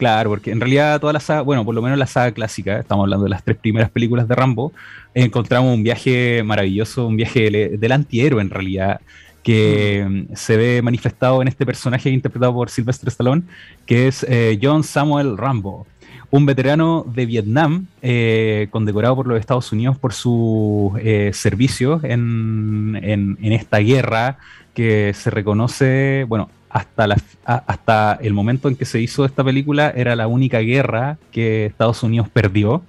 [0.00, 3.04] Claro, porque en realidad toda la saga, bueno, por lo menos la saga clásica, estamos
[3.04, 4.72] hablando de las tres primeras películas de Rambo,
[5.12, 9.02] encontramos un viaje maravilloso, un viaje del, del antihéroe en realidad,
[9.42, 13.42] que mm, se ve manifestado en este personaje interpretado por Sylvester Stallone,
[13.84, 15.86] que es eh, John Samuel Rambo,
[16.30, 22.98] un veterano de Vietnam, eh, condecorado por los Estados Unidos por su eh, servicio en,
[23.02, 24.38] en- en esta guerra
[24.72, 29.90] que se reconoce, bueno, hasta, la, hasta el momento en que se hizo esta película
[29.90, 32.82] era la única guerra que Estados Unidos perdió.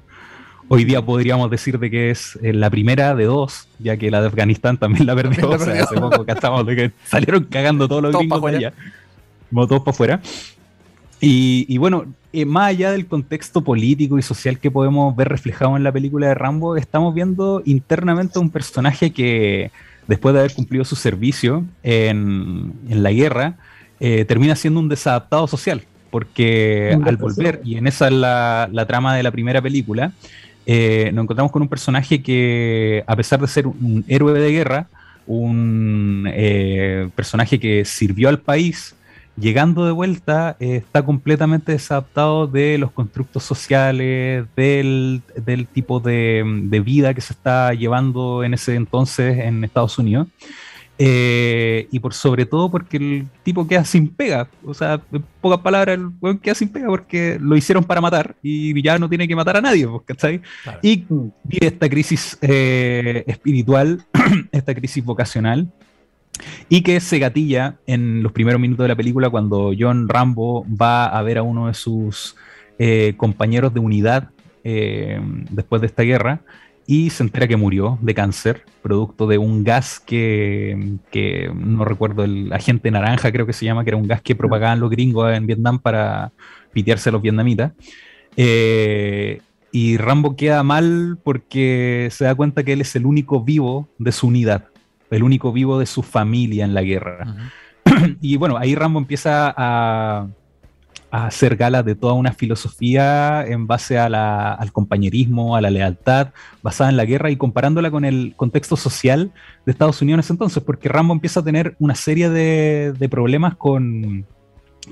[0.67, 4.21] Hoy día podríamos decir de que es eh, la primera de dos, ya que la
[4.21, 5.49] de Afganistán también la perdió.
[5.49, 8.73] La o sea, hace poco cachamos de que salieron cagando todos los gringos de allá.
[9.49, 10.21] Como todos para afuera.
[11.19, 15.75] Y, y bueno, eh, más allá del contexto político y social que podemos ver reflejado
[15.75, 19.71] en la película de Rambo, estamos viendo internamente un personaje que,
[20.07, 23.57] después de haber cumplido su servicio en, en la guerra,
[24.01, 25.83] eh, termina siendo un desadaptado social.
[26.09, 30.11] Porque al volver, y en esa es la, la trama de la primera película,
[30.65, 34.87] eh, nos encontramos con un personaje que, a pesar de ser un héroe de guerra,
[35.25, 38.93] un eh, personaje que sirvió al país,
[39.37, 46.43] llegando de vuelta, eh, está completamente desadaptado de los constructos sociales, del, del tipo de,
[46.63, 50.27] de vida que se está llevando en ese entonces en Estados Unidos.
[51.03, 54.47] Eh, y por sobre todo porque el tipo queda sin pega.
[54.63, 58.35] O sea, en pocas palabras, el weón queda sin pega porque lo hicieron para matar
[58.43, 60.41] y ya no tiene que matar a nadie, pues, ¿cachai?
[60.61, 60.79] Claro.
[60.83, 60.97] Y
[61.43, 64.05] vive esta crisis eh, espiritual,
[64.51, 65.71] esta crisis vocacional,
[66.69, 71.07] y que se gatilla en los primeros minutos de la película cuando John Rambo va
[71.07, 72.35] a ver a uno de sus
[72.77, 74.29] eh, compañeros de unidad
[74.63, 76.41] después de esta guerra
[76.91, 82.25] y se entera que murió de cáncer, producto de un gas que, que no recuerdo,
[82.25, 85.33] el agente naranja creo que se llama, que era un gas que propagaban los gringos
[85.33, 86.33] en Vietnam para
[86.73, 87.71] pitearse a los vietnamitas.
[88.35, 89.39] Eh,
[89.71, 94.11] y Rambo queda mal porque se da cuenta que él es el único vivo de
[94.11, 94.65] su unidad,
[95.11, 97.53] el único vivo de su familia en la guerra.
[98.19, 100.27] Y bueno, ahí Rambo empieza a,
[101.11, 106.29] a hacer gala de toda una filosofía en base al compañerismo, a la lealtad,
[106.63, 109.31] basada en la guerra y comparándola con el contexto social
[109.65, 114.25] de Estados Unidos entonces, porque Rambo empieza a tener una serie de, problemas con,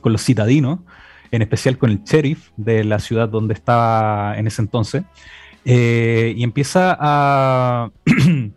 [0.01, 0.80] con los citadinos,
[1.32, 5.03] en especial con el sheriff de la ciudad donde estaba en ese entonces,
[5.63, 7.91] eh, y empieza a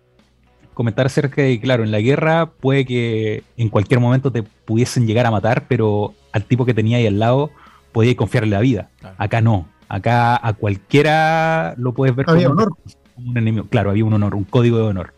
[0.74, 5.26] comentar acerca de, claro, en la guerra puede que en cualquier momento te pudiesen llegar
[5.26, 7.51] a matar, pero al tipo que tenía ahí al lado
[7.93, 8.89] podía confiarle la vida.
[9.01, 9.16] Claro.
[9.18, 9.68] Acá no.
[9.89, 12.76] Acá a cualquiera lo puedes ver Había como, un- honor.
[13.14, 13.66] como un enemigo.
[13.68, 15.12] Claro, había un honor, un código de honor.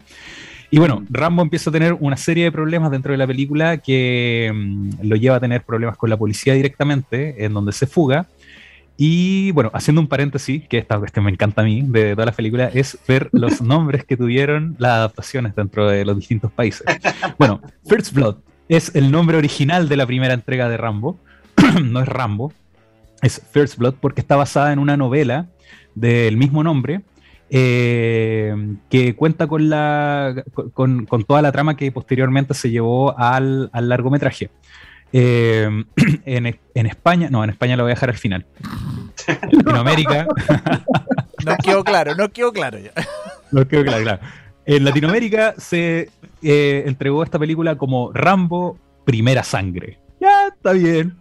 [0.71, 4.51] Y bueno, Rambo empieza a tener una serie de problemas dentro de la película que
[4.53, 8.27] mm, lo lleva a tener problemas con la policía directamente, en donde se fuga.
[8.97, 12.35] Y bueno, haciendo un paréntesis, que esta cuestión me encanta a mí de todas las
[12.35, 16.85] películas, es ver los nombres que tuvieron las adaptaciones dentro de los distintos países.
[17.39, 18.37] Bueno, First Blood
[18.69, 21.19] es el nombre original de la primera entrega de Rambo,
[21.83, 22.53] no es Rambo,
[23.23, 25.47] es First Blood porque está basada en una novela
[25.95, 27.03] del mismo nombre
[27.51, 28.55] eh,
[28.91, 33.89] que cuenta con, la, con, con, toda la trama que posteriormente se llevó al, al
[33.89, 34.51] largometraje.
[35.13, 35.85] Eh,
[36.25, 38.47] en, en, España, no, en España lo voy a dejar al final.
[39.27, 40.27] En Latinoamérica.
[41.47, 42.91] no quedó claro, no quedó claro ya.
[43.53, 44.21] No quedó claro, claro.
[44.67, 46.09] En Latinoamérica se
[46.43, 49.99] eh, entregó esta película como Rambo Primera Sangre.
[50.21, 51.17] Ya, está bien.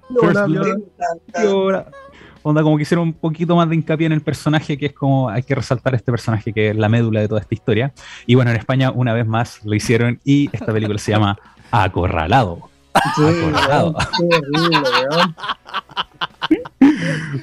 [2.45, 5.29] Onda, como que hicieron un poquito más de hincapié en el personaje, que es como
[5.29, 7.93] hay que resaltar este personaje que es la médula de toda esta historia.
[8.25, 11.39] Y bueno, en España una vez más lo hicieron y esta película se llama
[11.71, 12.72] Acorralado.
[12.93, 13.95] Acorralado.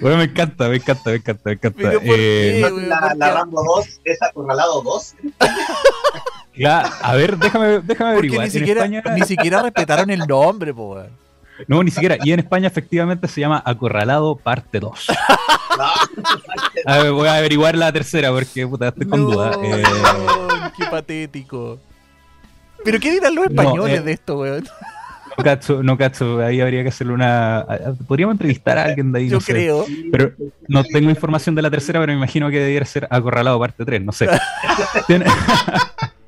[0.01, 1.93] bueno, me encanta, me encanta, me encanta, me encanta.
[2.03, 5.15] Eh, la, la, Rambo 2 es Acorralado 2.
[7.03, 8.45] a ver, déjame, déjame averiguar.
[8.45, 9.03] Ni siquiera, España...
[9.15, 10.97] ni siquiera respetaron el nombre, po,
[11.67, 12.17] no, ni siquiera.
[12.23, 15.07] Y en España efectivamente se llama Acorralado Parte 2.
[16.87, 19.53] a ver, voy a averiguar la tercera porque puta, estoy con duda.
[19.63, 19.83] Eh...
[20.77, 21.79] Qué patético.
[22.85, 24.69] ¿Pero qué dirán los españoles no, eh, de esto, weón?
[25.37, 27.67] No cacho, no cacho, ahí habría que hacerle una...
[28.07, 29.85] Podríamos entrevistar a alguien de ahí, Yo no creo.
[29.85, 29.93] Sé.
[30.13, 30.33] Pero
[30.69, 34.03] no tengo información de la tercera, pero me imagino que debiera ser Acorralado parte 3,
[34.03, 34.29] no sé.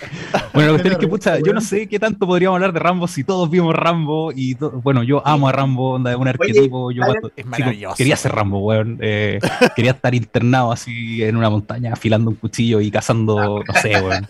[0.52, 3.06] Bueno, la cuestión es que, pucha, yo no sé qué tanto podríamos hablar de Rambo
[3.06, 7.30] si todos vimos Rambo y bueno, yo amo a Rambo, onda, un arquetipo, yo cuando,
[7.36, 7.96] es maravilloso.
[7.96, 9.38] quería ser Rambo, weón, eh,
[9.76, 14.26] quería estar internado así en una montaña afilando un cuchillo y cazando, no sé, weón.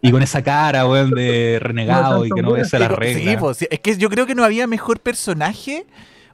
[0.00, 3.22] Y con esa cara, weón, de renegado y que no ves a las reglas.
[3.22, 5.86] Sí, pues, es que yo creo que no había mejor personaje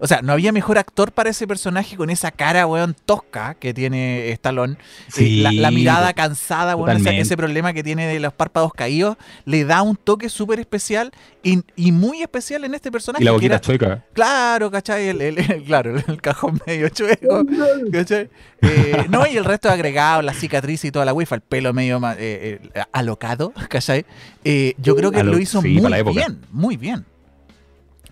[0.02, 3.72] o sea, no había mejor actor para ese personaje con esa cara, weón, tosca que
[3.72, 4.76] tiene Stallone.
[5.06, 9.16] Sí, la, la, mirada cansada, weón, ese, ese, problema que tiene de los párpados caídos,
[9.44, 11.12] le da un toque súper especial
[11.44, 13.22] y, y, muy especial en este personaje.
[13.22, 14.04] Y la boquita chueca.
[14.12, 15.06] Claro, ¿cachai?
[15.06, 17.44] El, el, el, claro, el cajón medio chueco,
[17.92, 18.28] ¿cachai?
[18.60, 22.00] Eh, no, y el resto agregado, la cicatriz y toda la wifa, el pelo medio
[22.18, 24.04] eh, eh, alocado, ¿cachai?
[24.42, 27.04] Eh, yo creo que Alo lo hizo sí, muy bien, muy bien.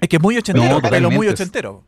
[0.01, 1.85] Es que es muy ochentero, no, pelo muy ochentero.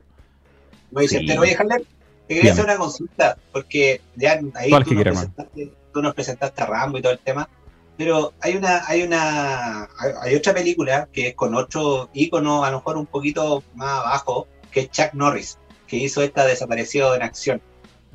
[0.90, 1.40] Muy ochentero.
[1.40, 1.84] Oye, Javier,
[2.28, 6.66] te quería hacer una consulta, porque ya ahí tú nos, presentaste, tú nos, presentaste, a
[6.66, 7.48] Rambo y todo el tema,
[7.96, 9.88] pero hay una, hay una,
[10.20, 14.46] hay otra película que es con otro ícono, a lo mejor un poquito más abajo,
[14.70, 17.62] que es Chuck Norris, que hizo esta Desaparecido en Acción.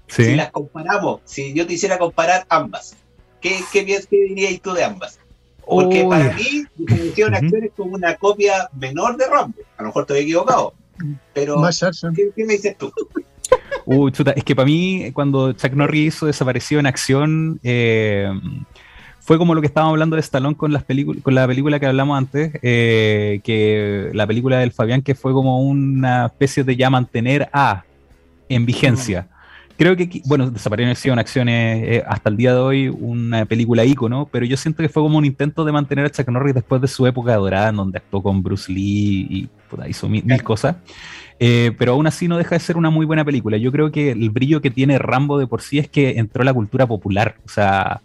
[0.07, 0.23] ¿Sí?
[0.23, 2.95] Si las comparamos, si yo te hiciera comparar ambas,
[3.41, 5.19] ¿qué, qué, qué dirías tú de ambas?
[5.67, 6.09] Porque oh.
[6.09, 9.57] para mí, Desaparecido en Acción es como una copia menor de Rambo.
[9.77, 10.73] A lo mejor estoy equivocado.
[11.33, 11.61] Pero,
[12.15, 12.91] ¿qué, ¿qué, me dices tú?
[13.85, 18.29] Uh, chuta, es que para mí, cuando Chuck Norris hizo Desaparecido en Acción, eh,
[19.21, 20.83] fue como lo que estábamos hablando de Stallone con, las
[21.23, 25.61] con la película que hablamos antes, eh, que la película del Fabián, que fue como
[25.61, 27.85] una especie de ya mantener a
[28.49, 29.29] en vigencia.
[29.77, 34.27] Creo que, bueno, Desapareció en acciones eh, hasta el día de hoy una película ícono,
[34.31, 36.87] pero yo siento que fue como un intento de mantener a Chuck Norris después de
[36.87, 40.77] su época dorada, en donde actuó con Bruce Lee y puta, hizo mil, mil cosas.
[41.39, 43.57] Eh, pero aún así no deja de ser una muy buena película.
[43.57, 46.45] Yo creo que el brillo que tiene Rambo de por sí es que entró a
[46.45, 47.35] la cultura popular.
[47.45, 48.01] O sea,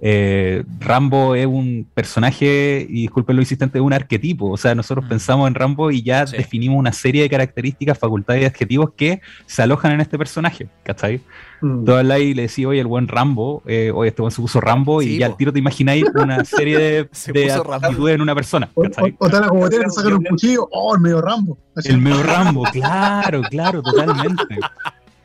[0.00, 4.50] eh, Rambo es un personaje, y disculpen lo insistente, es un arquetipo.
[4.50, 5.08] O sea, nosotros mm.
[5.08, 6.36] pensamos en Rambo y ya sí.
[6.36, 10.68] definimos una serie de características, facultades y adjetivos que se alojan en este personaje.
[10.82, 11.20] ¿Cachai?
[11.60, 11.84] Mm.
[11.84, 14.60] Todo el ahí le decía, oye, el buen Rambo, eh, oye, este buen se puso
[14.60, 18.34] Rambo, sí, y ya al tiro te imagináis una serie de, de actitudes en una
[18.34, 18.68] persona.
[18.74, 19.14] ¿cachai?
[19.18, 21.58] O, o, o tal como te sacan un cuchillo, oh, el medio Rambo.
[21.76, 21.90] Así.
[21.90, 24.58] El medio Rambo, claro, claro, totalmente.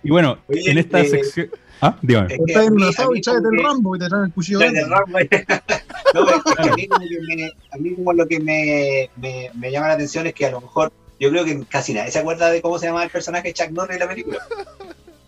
[0.04, 1.50] Y bueno, oye, en esta eh, sección.
[1.82, 2.34] Ah, dígame.
[2.34, 4.60] Es Estás en un asado y echas del Rambo y te traen el cuchillo.
[4.60, 5.20] Del Rambo.
[6.14, 9.52] no, es que a, mí como, que me, a mí como lo que me, me,
[9.54, 12.20] me, llama la atención es que a lo mejor yo creo que casi nadie se
[12.20, 14.40] acuerda de cómo se llama el personaje Chuck Norris en la película.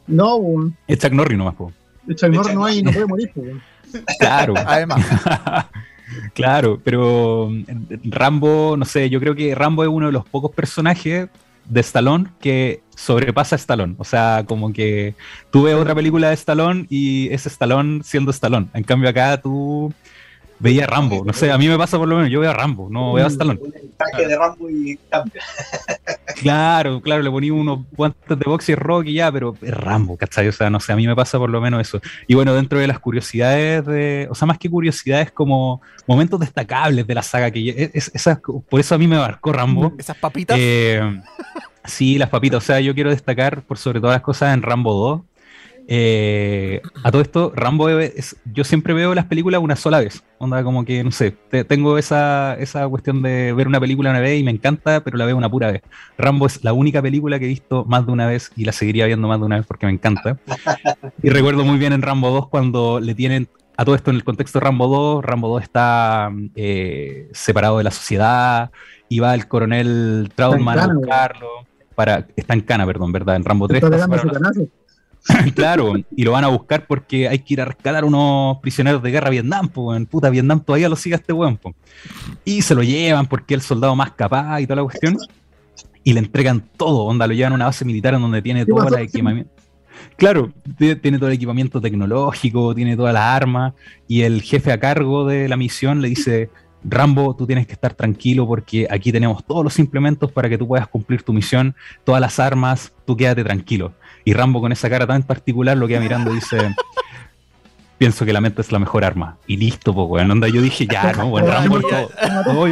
[0.07, 0.39] No.
[0.87, 1.71] Es Chuck Norris nomás, po.
[2.07, 3.31] El Chuck Norris no hay y no puede morir.
[4.19, 4.53] Claro.
[4.55, 5.03] Además.
[6.35, 7.49] claro, pero
[8.03, 11.27] Rambo, no sé, yo creo que Rambo es uno de los pocos personajes
[11.69, 13.95] de Stallone que sobrepasa a Stallone.
[13.97, 15.15] O sea, como que
[15.51, 18.67] tú ves otra película de Stallone y es Stallone siendo Stallone.
[18.73, 19.93] En cambio acá tú
[20.59, 21.23] veías a Rambo.
[21.25, 23.25] No sé, a mí me pasa por lo menos, yo veo a Rambo, no veo
[23.25, 23.59] a Stallone.
[23.61, 25.41] Un de Rambo y cambia.
[26.39, 30.15] Claro, claro, le ponía unos guantes de box y rock y ya, pero es Rambo,
[30.15, 30.47] ¿cachai?
[30.47, 31.99] O sea, no sé, a mí me pasa por lo menos eso.
[32.27, 37.05] Y bueno, dentro de las curiosidades de, o sea, más que curiosidades, como momentos destacables
[37.05, 39.91] de la saga, que es, esas, por eso a mí me marcó Rambo.
[39.97, 40.57] Esas papitas.
[40.57, 41.01] Eh,
[41.89, 42.63] Sí, las papitas.
[42.63, 45.21] O sea, yo quiero destacar por sobre todas las cosas en Rambo 2.
[45.91, 50.23] Eh, a todo esto, Rambo es, yo siempre veo las películas una sola vez.
[50.37, 51.31] Onda, como que, no sé,
[51.67, 55.25] tengo esa, esa cuestión de ver una película una vez y me encanta, pero la
[55.25, 55.81] veo una pura vez.
[56.15, 59.07] Rambo es la única película que he visto más de una vez y la seguiría
[59.07, 60.37] viendo más de una vez porque me encanta.
[61.23, 64.23] Y recuerdo muy bien en Rambo 2 cuando le tienen a todo esto en el
[64.23, 68.71] contexto de Rambo 2, Rambo 2 está eh, separado de la sociedad
[69.09, 71.47] y va el coronel Trautmann a buscarlo.
[71.95, 73.37] Para, está en Cana, perdón, ¿verdad?
[73.37, 74.07] En Rambo 3 está
[75.55, 79.11] claro, y lo van a buscar porque hay que ir a rescatar unos prisioneros de
[79.11, 81.59] guerra a Vietnam, pues, en puta, Vietnam todavía lo sigue este weón,
[82.45, 85.17] Y se lo llevan porque es el soldado más capaz y toda la cuestión.
[86.03, 88.87] Y le entregan todo, onda, lo llevan a una base militar en donde tiene todo
[88.87, 89.51] el equipamiento.
[90.15, 93.73] Claro, tiene todo el equipamiento tecnológico, tiene todas las armas,
[94.07, 96.49] y el jefe a cargo de la misión le dice,
[96.83, 100.67] Rambo, tú tienes que estar tranquilo porque aquí tenemos todos los implementos para que tú
[100.67, 101.75] puedas cumplir tu misión,
[102.05, 103.93] todas las armas, tú quédate tranquilo.
[104.29, 106.75] Y Rambo con esa cara tan particular lo queda mirando y dice,
[107.97, 109.39] pienso que la mente es la mejor arma.
[109.47, 110.29] Y listo, pues, weón.
[110.29, 112.67] Onda, yo dije, ya, no, bueno, Rambo todo.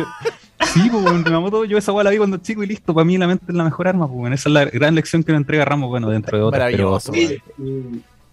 [0.71, 3.25] sí, pues, weón, yo esa weá la vi cuando chico y listo, para mí la
[3.25, 5.87] mente es la mejor arma, pues, esa es la gran lección que me entrega Rambo,
[5.87, 6.69] bueno, dentro de otras.
[6.69, 7.39] Pero, sí,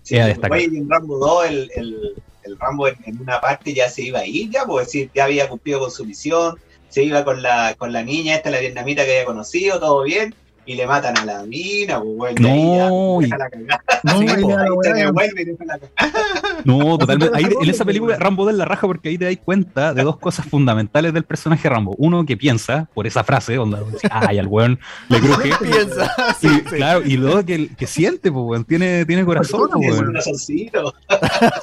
[0.02, 4.18] sí, en Rambo 2 el, el, el Rambo en, en, una parte ya se iba
[4.18, 6.56] a ir, ya, pues decir, ya había cumplido con su misión,
[6.90, 10.34] se iba con la, con la niña esta, la vietnamita que había conocido, todo bien,
[10.66, 13.28] y le matan a la mina, pues bueno, no, y...
[13.28, 13.48] la
[14.04, 14.26] No, sí,
[16.64, 17.36] no, totalmente.
[17.36, 20.18] Ahí, en esa película Rambo da la raja porque ahí te das cuenta de dos
[20.18, 21.94] cosas fundamentales del personaje Rambo.
[21.98, 25.50] Uno que piensa, por esa frase, onda, ay, al weón le cruje.
[25.60, 29.92] piensa, sí, y, Claro, y luego que, que siente, pues weón, tiene, tiene corazón, pues,
[29.92, 30.06] weón.
[30.06, 30.94] corazoncito.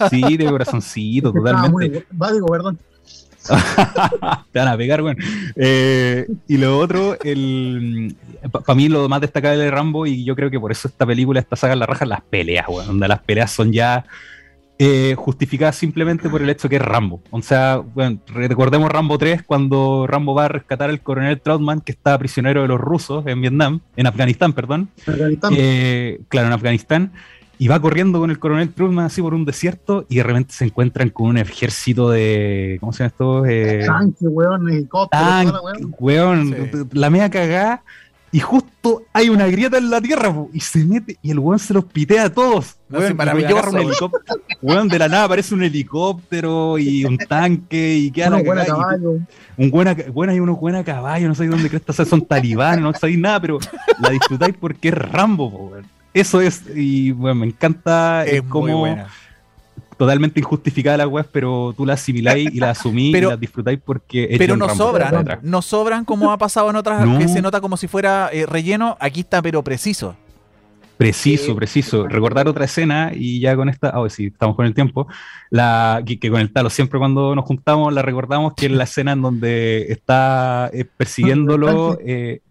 [0.09, 2.05] Sí, tiene corazoncito, totalmente.
[2.19, 2.79] Va, digo, perdón.
[4.51, 5.17] Te van a pegar, weón.
[5.55, 8.15] Eh, y lo otro, el,
[8.49, 11.39] para mí lo más destacable de Rambo, y yo creo que por eso esta película,
[11.39, 12.87] esta saga la raja, las peleas, weón.
[12.87, 14.05] Donde las peleas son ya
[14.79, 17.21] eh, justificadas simplemente por el hecho que es Rambo.
[17.29, 21.91] O sea, bueno, recordemos Rambo 3 cuando Rambo va a rescatar al coronel Trautmann, que
[21.91, 24.89] está prisionero de los rusos en Vietnam, en Afganistán, perdón.
[25.05, 25.53] Afganistán.
[25.55, 27.11] Eh, claro, en Afganistán
[27.61, 30.65] y va corriendo con el coronel Truman así por un desierto y de repente se
[30.65, 32.77] encuentran con un ejército de.
[32.79, 33.45] ¿Cómo se llama esto?
[33.45, 35.21] Eh, tanque, weón, helicóptero.
[35.21, 37.83] Tanque, weón, la media cagada.
[38.33, 41.73] Y justo hay una grieta en la tierra y se mete y el weón se
[41.73, 42.77] los pitea a todos.
[42.87, 43.69] No, weón, maravilloso.
[43.71, 44.41] Un helicóptero.
[44.61, 49.17] weón, de la nada aparece un helicóptero y un tanque y queda un buena caballo.
[49.57, 52.93] un buena, buena, hay unos buenos caballos, no sé dónde crees que son talibanes, no
[52.93, 53.59] sabéis nada, pero
[53.99, 55.85] la disfrutáis porque es Rambo, weón.
[56.13, 58.85] Eso es, y bueno, me encanta es como
[60.01, 64.33] totalmente injustificada la web, pero tú la asimiláis y la asumís y la disfrutáis porque
[64.35, 67.87] Pero no sobran, no sobran como ha pasado en otras que se nota como si
[67.87, 70.15] fuera eh, relleno, aquí está pero preciso.
[70.97, 72.07] Preciso, preciso.
[72.07, 75.07] Recordar otra escena y ya con esta, ah, sí, estamos con el tiempo,
[75.51, 79.11] la que, con el talo siempre cuando nos juntamos la recordamos que es la escena
[79.11, 82.41] en donde está eh, persiguiéndolo eh,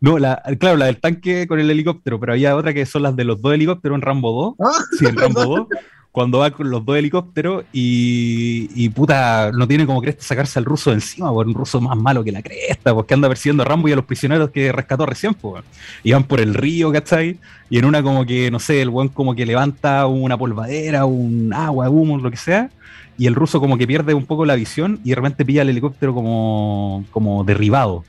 [0.00, 3.16] no, la, claro, la del tanque con el helicóptero, pero había otra que son las
[3.16, 4.70] de los dos helicópteros en Rambo 2.
[4.70, 5.66] Ah, sí, en Rambo 2.
[6.12, 10.64] Cuando va con los dos helicópteros y, y puta, no tiene como cresta sacarse al
[10.64, 13.66] ruso de encima, por un ruso más malo que la cresta, porque anda persiguiendo a
[13.66, 15.64] Rambo y a los prisioneros que rescató recién, pues.
[16.04, 17.38] Iban por el río, ¿cachai?
[17.68, 21.52] Y en una como que, no sé, el buen como que levanta una polvadera, un
[21.52, 22.70] agua, humo, lo que sea,
[23.16, 25.70] y el ruso como que pierde un poco la visión y de repente pilla el
[25.70, 28.04] helicóptero como, como derribado.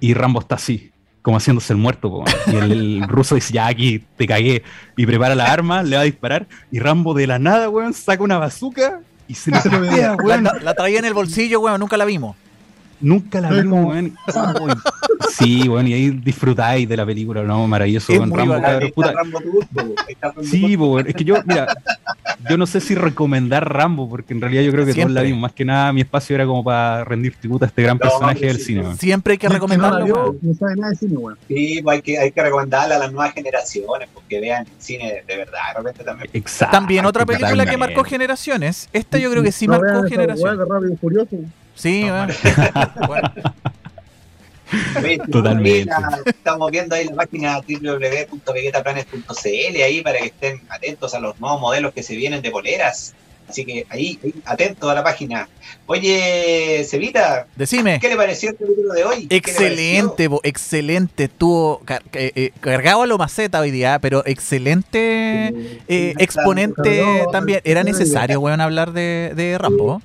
[0.00, 0.92] Y Rambo está así
[1.28, 2.24] como haciéndose el muerto.
[2.46, 4.62] Y el, ruso dice, ya aquí te cagué.
[4.96, 6.46] Y prepara la arma, le va a disparar.
[6.72, 9.60] Y Rambo de la nada, weón, saca una bazooka y se le
[9.90, 10.48] pega, weón.
[10.62, 12.34] La, traía en el bolsillo, weón, nunca la vimos.
[13.02, 14.16] Nunca la vimos, weón.
[15.36, 17.66] Sí, bueno, y ahí disfrutáis de la película, ¿no?
[17.68, 19.12] Maravilloso, es Rambo, cabrón, puta.
[19.12, 19.40] Rambo
[20.42, 21.76] sí, bueno, es que yo, mira,
[22.48, 25.40] yo no sé si recomendar Rambo, porque en realidad yo creo que todos la vimos.
[25.40, 28.60] Más que nada, mi espacio era como para rendir tributo a este gran personaje del
[28.60, 28.96] cine.
[28.96, 30.36] Siempre hay que recomendarlo.
[30.40, 31.38] No, sabe nada de cine, weón.
[31.48, 35.36] Sí, pues hay que, hay que recomendarla a las nuevas generaciones, porque vean cine de
[35.36, 36.30] verdad, de repente también.
[36.32, 36.76] Exacto.
[36.76, 38.88] También otra película que marcó generaciones.
[38.92, 40.68] Esta yo creo que sí marcó generaciones.
[41.74, 42.06] Sí,
[43.06, 43.32] bueno.
[45.30, 45.90] Totalmente.
[46.26, 51.94] estamos viendo ahí la página www.vegetaplanets.cl ahí para que estén atentos a los nuevos modelos
[51.94, 53.14] que se vienen de poleras.
[53.48, 55.48] Así que ahí, atento a la página.
[55.86, 57.98] Oye, Cevita, decime.
[57.98, 59.26] ¿Qué le pareció el capítulo de hoy?
[59.30, 61.24] Excelente, excelente.
[61.24, 61.80] Estuvo
[62.12, 65.48] eh, eh, cargado a lo maceta hoy día, pero excelente
[65.88, 67.62] eh, exponente también.
[67.64, 70.02] ¿Era necesario, weón, hablar de, de Rambo?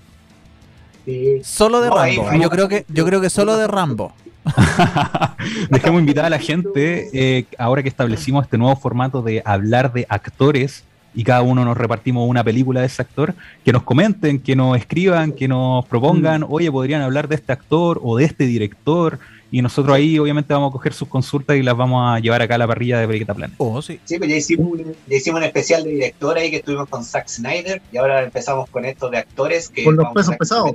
[1.44, 2.32] Solo de Rambo.
[2.42, 4.14] Yo creo que, yo creo que solo de Rambo.
[5.70, 10.06] Dejemos invitar a la gente, eh, ahora que establecimos este nuevo formato de hablar de
[10.10, 10.84] actores
[11.16, 14.76] y cada uno nos repartimos una película de ese actor, que nos comenten, que nos
[14.78, 16.48] escriban, que nos propongan, Mm.
[16.50, 19.20] oye, podrían hablar de este actor o de este director,
[19.52, 22.56] y nosotros ahí obviamente vamos a coger sus consultas y las vamos a llevar acá
[22.56, 23.54] a la parrilla de Vegeta Planet.
[23.60, 24.00] Oh, sí.
[24.04, 27.04] Sí, pues ya hicimos, un, ya hicimos un especial de director ahí que estuvimos con
[27.04, 30.72] Zack Snyder y ahora empezamos con esto de actores que Con los pesos pesados.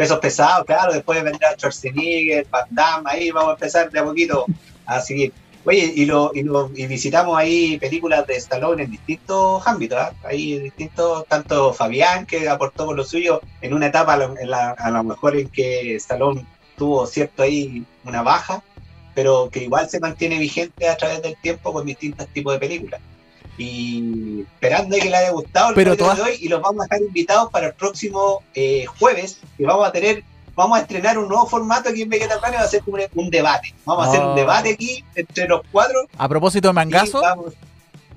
[0.00, 4.46] Pesos pesados, claro, después vendrá Schwarzenegger, Van Damme, ahí vamos a empezar de a poquito
[4.86, 5.30] a seguir.
[5.66, 10.14] Oye, y, lo, y, lo, visitamos ahí películas de Stallone en distintos ámbitos, ¿ah?
[10.24, 15.04] ahí distintos, tanto Fabián que aportó con lo suyo en una etapa la- a lo
[15.04, 16.46] mejor en que Stallone
[16.78, 18.62] tuvo cierto ahí una baja,
[19.14, 23.02] pero que igual se mantiene vigente a través del tiempo con distintos tipos de películas.
[23.60, 26.84] Y esperando que le haya gustado el Pero todas- de hoy y los vamos a
[26.84, 31.28] dejar invitados para el próximo eh, jueves, que vamos a tener, vamos a estrenar un
[31.28, 33.74] nuevo formato aquí en Vegeta Planet, va a ser como un, un debate.
[33.84, 36.06] Vamos a hacer un debate aquí entre los cuatro.
[36.16, 37.52] A propósito de mangazo, vamos-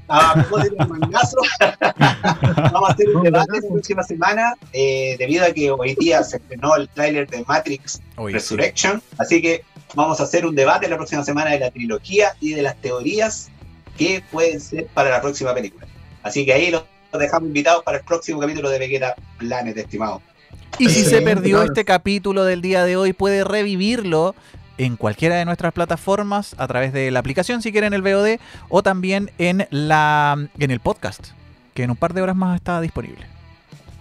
[0.07, 1.37] a propósito mangazo,
[2.71, 6.37] vamos a hacer un debate la próxima semana, eh, debido a que hoy día se
[6.37, 8.01] estrenó el tráiler de Matrix
[8.33, 9.01] Resurrection.
[9.17, 9.63] Así que
[9.95, 13.49] vamos a hacer un debate la próxima semana de la trilogía y de las teorías
[13.97, 15.87] que pueden ser para la próxima película.
[16.23, 16.83] Así que ahí los
[17.17, 20.21] dejamos invitados para el próximo capítulo de Vegeta Planet, estimado.
[20.79, 24.33] Y si se perdió este capítulo del día de hoy, puede revivirlo
[24.77, 28.39] en cualquiera de nuestras plataformas a través de la aplicación, si quieren el VOD,
[28.69, 31.27] o también en la en el podcast,
[31.75, 33.27] que en un par de horas más está disponible.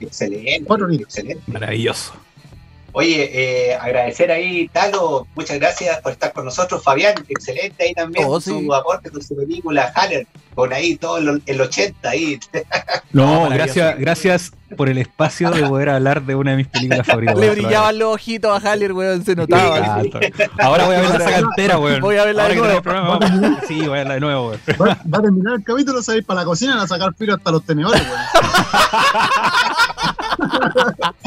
[0.01, 0.64] Excelente.
[1.03, 1.43] Excelente.
[1.47, 2.14] Maravilloso.
[2.95, 3.30] Oye,
[3.70, 6.82] eh, agradecer ahí, Talo, muchas gracias por estar con nosotros.
[6.84, 8.51] Fabián, excelente ahí también, Oh, sí.
[8.51, 12.38] su aporte con su película Haller, con ahí todo el, el 80 ahí.
[13.12, 17.36] No, gracias, gracias por el espacio de poder hablar de una de mis películas favoritas.
[17.36, 19.76] Le brillaban los ojitos a Haller, weón, se notaba.
[19.78, 20.03] Ah,
[20.61, 22.01] Ahora voy a ver esa cantera, weón.
[22.01, 22.82] Voy a verla Ahora de nuevo.
[22.82, 24.61] programa, vamos- Sí, voy a verla de nuevo, weón.
[24.80, 27.51] Va, va a terminar el capítulo, ir para la cocina y a sacar filo hasta
[27.51, 28.20] los tenedores, weón.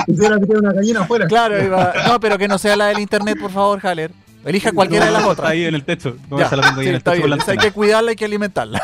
[0.06, 1.28] Quisiera meter una gallina afuera.
[1.28, 4.12] Claro, iba- no, pero que no sea la del internet, por favor, Haller.
[4.46, 5.50] Elija cualquiera de las Está otras.
[5.52, 6.16] ahí en el techo.
[6.30, 7.38] No, Ya, esa la tengo ahí sí, en el está techo con bien.
[7.38, 8.82] la Esa hay que cuidarla y que alimentarla.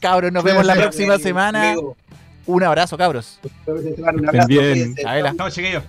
[0.00, 0.32] Cabros.
[0.32, 1.74] Nos vemos la próxima semana.
[2.46, 3.40] Un abrazo, cabros.
[3.66, 4.94] un abrazo, Estén bien.
[5.36, 5.82] Chao, chiquillos.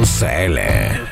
[0.00, 1.09] www.radiomundo.cl